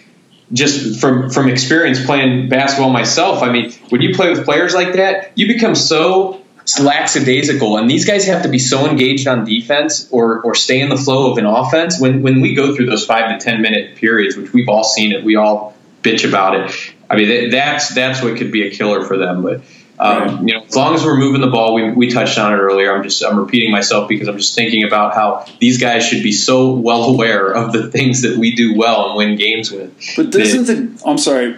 [0.53, 4.93] just from from experience playing basketball myself, I mean, when you play with players like
[4.93, 6.42] that, you become so
[6.79, 10.89] lackadaisical, and these guys have to be so engaged on defense or or stay in
[10.89, 11.99] the flow of an offense.
[11.99, 15.11] When when we go through those five to ten minute periods, which we've all seen
[15.11, 16.93] it, we all bitch about it.
[17.09, 19.61] I mean, that's that's what could be a killer for them, but.
[19.99, 22.57] Um, you know, as long as we're moving the ball, we, we touched on it
[22.57, 22.93] earlier.
[22.93, 26.31] I'm just I'm repeating myself because I'm just thinking about how these guys should be
[26.31, 29.95] so well aware of the things that we do well and win games with.
[30.17, 31.57] But doesn't the I'm sorry,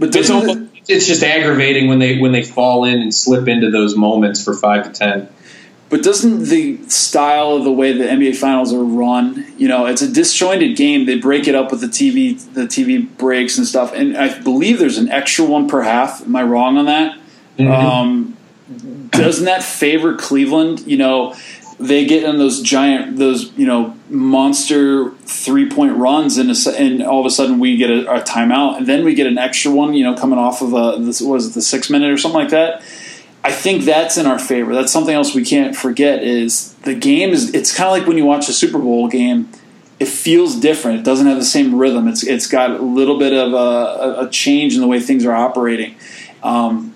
[0.00, 3.70] but doesn't almost, it's just aggravating when they when they fall in and slip into
[3.70, 5.28] those moments for five to ten.
[5.88, 10.02] But doesn't the style of the way the NBA finals are run, you know, it's
[10.02, 11.06] a disjointed game.
[11.06, 13.92] They break it up with the TV, the TV breaks and stuff.
[13.94, 16.22] And I believe there's an extra one per half.
[16.22, 17.18] Am I wrong on that?
[17.60, 18.36] Um,
[19.10, 20.80] doesn't that favor Cleveland?
[20.86, 21.36] You know,
[21.78, 27.02] they get in those giant, those you know, monster three point runs, and, a, and
[27.02, 29.70] all of a sudden we get a, a timeout, and then we get an extra
[29.70, 29.94] one.
[29.94, 32.50] You know, coming off of a this was it the six minute or something like
[32.50, 32.82] that.
[33.44, 34.74] I think that's in our favor.
[34.74, 38.16] That's something else we can't forget is the game is it's kind of like when
[38.16, 39.48] you watch a Super Bowl game.
[39.98, 40.98] It feels different.
[40.98, 42.06] It doesn't have the same rhythm.
[42.06, 45.32] It's it's got a little bit of a, a- change in the way things are
[45.34, 45.94] operating.
[46.42, 46.94] Um,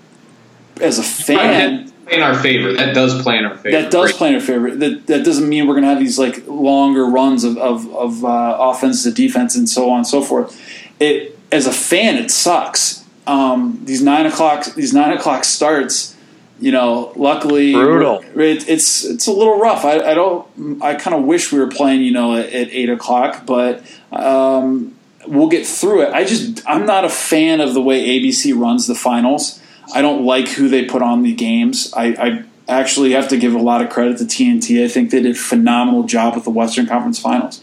[0.83, 2.73] as a fan, play in our favor.
[2.73, 3.81] That does play in our favor.
[3.81, 4.17] that does Great.
[4.17, 4.75] play in our favor.
[4.75, 8.25] That that doesn't mean we're going to have these like longer runs of of, of
[8.25, 10.61] uh, offense to defense and so on and so forth.
[10.99, 13.05] It as a fan, it sucks.
[13.27, 16.17] Um, these nine o'clock these nine o'clock starts.
[16.59, 18.23] You know, luckily, Brutal.
[18.39, 19.87] It, it's it's a little rough.
[19.87, 20.83] I, I don't.
[20.83, 22.03] I kind of wish we were playing.
[22.03, 23.83] You know, at, at eight o'clock, but
[24.13, 24.95] um,
[25.27, 26.13] we'll get through it.
[26.13, 29.59] I just I'm not a fan of the way ABC runs the finals.
[29.93, 31.93] I don't like who they put on the games.
[31.97, 34.85] I, I actually have to give a lot of credit to TNT.
[34.85, 37.61] I think they did a phenomenal job with the Western Conference Finals.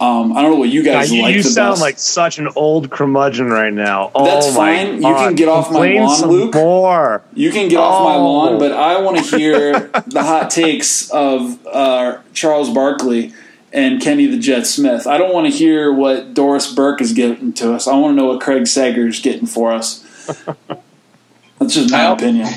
[0.00, 1.80] Um, I don't know what you God, guys you like you sound best.
[1.80, 4.10] like such an old curmudgeon right now.
[4.14, 4.96] Oh That's fine.
[4.96, 6.54] You can get off my lawn, Luke.
[6.54, 7.22] More.
[7.32, 8.24] You can get off my Oh.
[8.24, 9.72] lawn, but I want to hear
[10.06, 13.32] the hot takes of uh, Charles Barkley
[13.72, 15.06] and Kenny the Jet Smith.
[15.06, 17.86] I don't want to hear what Doris Burke is getting to us.
[17.86, 20.04] I want to know what Craig Sager is getting for us.
[21.64, 22.48] That's just my opinion.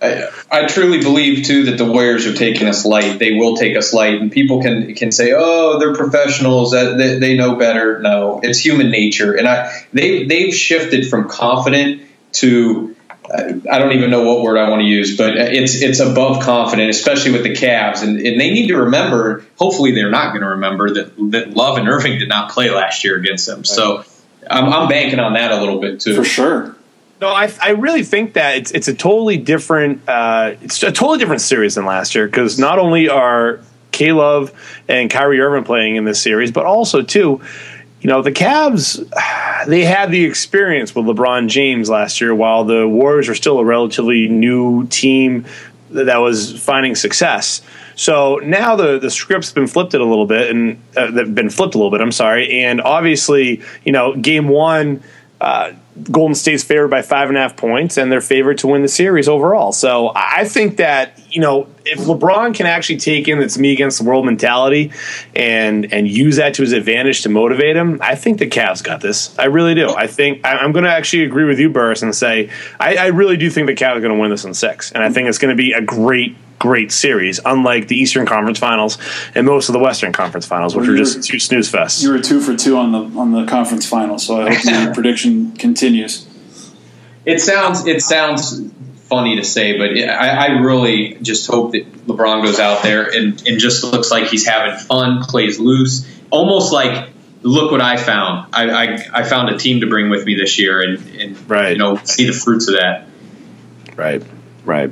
[0.00, 3.18] I, I truly believe too that the Warriors are taking us light.
[3.18, 6.70] They will take us light, and people can can say, "Oh, they're professionals.
[6.70, 11.28] That they, they know better." No, it's human nature, and I they they've shifted from
[11.28, 12.02] confident
[12.34, 12.94] to
[13.30, 16.90] I don't even know what word I want to use, but it's it's above confident,
[16.90, 19.44] especially with the Cavs, and, and they need to remember.
[19.56, 23.04] Hopefully, they're not going to remember that that Love and Irving did not play last
[23.04, 23.64] year against them.
[23.64, 24.04] So.
[24.50, 26.14] I'm, I'm banking on that a little bit too.
[26.14, 26.74] For sure.
[27.20, 31.18] No, I, I really think that it's it's a totally different uh, it's a totally
[31.18, 33.60] different series than last year because not only are
[33.90, 34.52] K Love
[34.86, 37.40] and Kyrie Irving playing in this series, but also too,
[38.00, 39.04] you know, the Cavs
[39.66, 43.64] they had the experience with LeBron James last year, while the Warriors are still a
[43.64, 45.44] relatively new team
[45.90, 47.62] that was finding success.
[47.96, 51.74] So now the the script's been flipped a little bit, and uh, they've been flipped
[51.74, 52.00] a little bit.
[52.00, 55.02] I'm sorry, and obviously, you know, game one.
[55.40, 55.72] Uh,
[56.04, 58.88] Golden State's favored by five and a half points, and they're favored to win the
[58.88, 59.72] series overall.
[59.72, 63.98] So I think that you know if LeBron can actually take in this me against
[63.98, 64.92] the world mentality
[65.34, 69.00] and and use that to his advantage to motivate him, I think the Cavs got
[69.00, 69.36] this.
[69.38, 69.90] I really do.
[69.90, 73.06] I think I- I'm going to actually agree with you, Burris, and say I, I
[73.06, 75.28] really do think the Cavs are going to win this in six, and I think
[75.28, 78.98] it's going to be a great great series, unlike the Eastern Conference Finals
[79.34, 81.70] and most of the Western Conference Finals, which Well, were you just were- two snooze
[81.70, 82.02] fests.
[82.02, 84.94] You were two for two on the on the conference final, so I hope your
[84.98, 86.26] prediction continues.
[87.24, 88.60] It sounds it sounds
[89.08, 93.04] funny to say, but it, I, I really just hope that LeBron goes out there
[93.08, 97.08] and, and just looks like he's having fun, plays loose, almost like
[97.42, 98.52] look what I found.
[98.52, 101.72] I, I, I found a team to bring with me this year, and, and Right.
[101.72, 103.06] you know see the fruits of that.
[103.96, 104.22] Right,
[104.64, 104.90] right.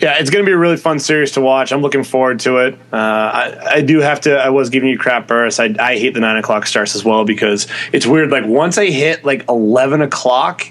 [0.00, 1.72] Yeah, it's going to be a really fun series to watch.
[1.72, 2.74] I'm looking forward to it.
[2.92, 4.36] Uh, I, I do have to.
[4.36, 5.60] I was giving you crap, Burris.
[5.60, 8.30] I, I hate the nine o'clock starts as well because it's weird.
[8.30, 10.66] Like once I hit like eleven o'clock,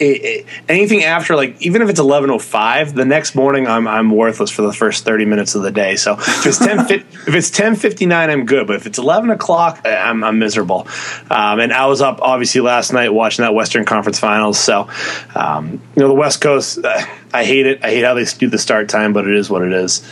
[0.00, 3.86] it, it, anything after like even if it's eleven oh five, the next morning I'm
[3.86, 5.96] I'm worthless for the first thirty minutes of the day.
[5.96, 8.66] So if it's ten if it's ten fifty nine, I'm good.
[8.66, 10.88] But if it's eleven o'clock, I- I'm I'm miserable.
[11.30, 14.58] Um, and I was up obviously last night watching that Western Conference Finals.
[14.58, 14.88] So
[15.34, 16.78] um, you know the West Coast.
[16.84, 17.84] Uh, I hate it.
[17.84, 20.02] I hate how they do the start time, but it is what it is.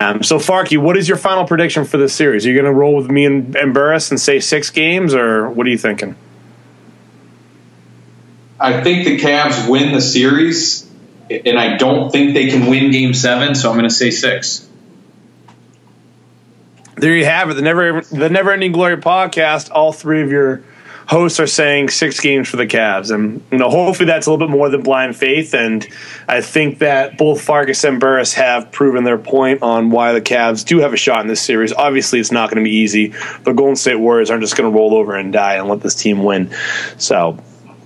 [0.00, 2.44] Um, so Farky, what is your final prediction for this series?
[2.44, 5.48] Are you going to roll with me and, and Burris and say six games, or
[5.48, 6.14] what are you thinking?
[8.60, 10.88] I think the Cavs win the series,
[11.30, 14.68] and I don't think they can win Game Seven, so I'm going to say six.
[16.96, 17.54] There you have it.
[17.54, 19.70] The never the never ending glory podcast.
[19.70, 20.64] All three of your
[21.06, 24.44] hosts are saying six games for the Cavs, and you know hopefully that's a little
[24.44, 25.54] bit more than blind faith.
[25.54, 25.86] And
[26.26, 30.66] I think that both Farkas and Burris have proven their point on why the Cavs
[30.66, 31.72] do have a shot in this series.
[31.72, 33.14] Obviously, it's not going to be easy.
[33.44, 35.94] The Golden State Warriors aren't just going to roll over and die and let this
[35.94, 36.52] team win.
[36.96, 37.38] So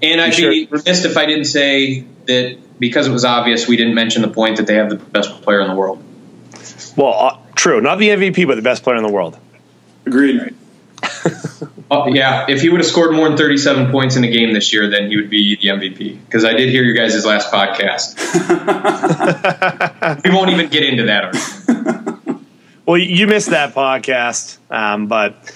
[0.03, 0.51] And I'd Sure.
[0.51, 4.29] be remiss if I didn't say that because it was obvious we didn't mention the
[4.29, 6.03] point that they have the best player in the world.
[6.97, 7.81] Well, uh, true.
[7.81, 9.39] Not the MVP, but the best player in the world.
[10.05, 10.55] Agreed.
[11.91, 14.73] Oh, yeah, if he would have scored more than 37 points in a game this
[14.73, 16.19] year, then he would be the MVP.
[16.25, 18.19] Because I did hear your guys' last podcast.
[20.25, 21.25] we won't even get into that.
[21.25, 22.47] Argument.
[22.87, 25.55] Well, you missed that podcast, um, but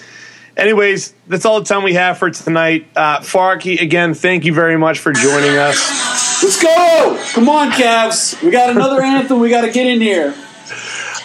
[0.57, 2.87] anyways, that's all the time we have for tonight.
[2.95, 6.43] Uh, Farky, again, thank you very much for joining us.
[6.43, 7.23] Let's go!
[7.33, 8.41] Come on, Cavs.
[8.43, 9.39] We got another anthem.
[9.39, 10.35] We got to get in here.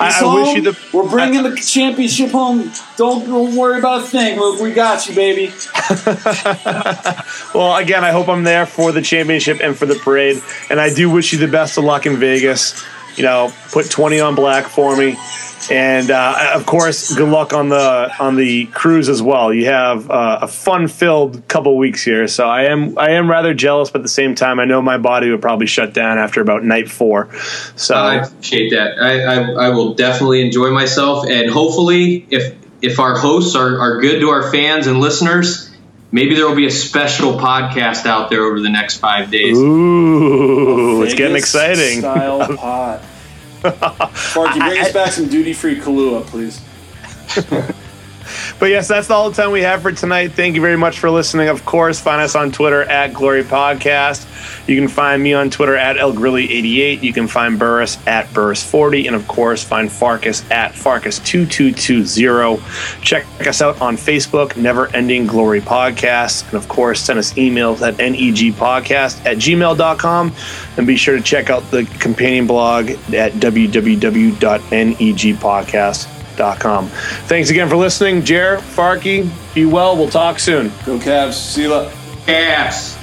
[0.00, 0.78] I, I wish you the.
[0.92, 2.72] We're bringing the championship home.
[2.96, 4.60] Don't, don't worry about a thing, Luke.
[4.60, 5.52] We got you, baby.
[7.54, 10.92] Well, again, I hope I'm there for the championship and for the parade, and I
[10.92, 12.82] do wish you the best of luck in Vegas.
[13.16, 15.16] You know, put twenty on black for me,
[15.70, 19.52] and uh, of course, good luck on the on the cruise as well.
[19.52, 23.90] You have uh, a fun-filled couple weeks here, so I am I am rather jealous,
[23.90, 26.64] but at the same time, I know my body would probably shut down after about
[26.64, 27.28] night four.
[27.76, 28.98] So I appreciate that.
[28.98, 34.00] I, I, I will definitely enjoy myself, and hopefully, if if our hosts are, are
[34.00, 35.71] good to our fans and listeners,
[36.12, 39.58] maybe there will be a special podcast out there over the next five days.
[39.58, 42.00] Ooh, it's getting exciting.
[42.00, 43.02] Style pot.
[43.62, 46.60] Farky, bring us back some duty free Kahlua, please.
[48.62, 50.34] But yes, that's all the time we have for tonight.
[50.34, 51.48] Thank you very much for listening.
[51.48, 54.24] Of course, find us on Twitter at Glory Podcast.
[54.68, 57.02] You can find me on Twitter at ElGrilly88.
[57.02, 59.08] You can find Burris at Burris40.
[59.08, 63.02] And of course, find Farkas at Farkas2220.
[63.02, 66.44] Check us out on Facebook, Never Ending Glory Podcast.
[66.44, 70.32] And of course, send us emails at negpodcast at gmail.com.
[70.76, 76.21] And be sure to check out the companion blog at www.negpodcast.com.
[77.26, 78.24] Thanks again for listening.
[78.24, 79.96] Jer, Farky, be well.
[79.96, 80.68] We'll talk soon.
[80.84, 81.34] Go Cavs.
[81.34, 81.90] See you later.
[82.26, 83.01] Cavs.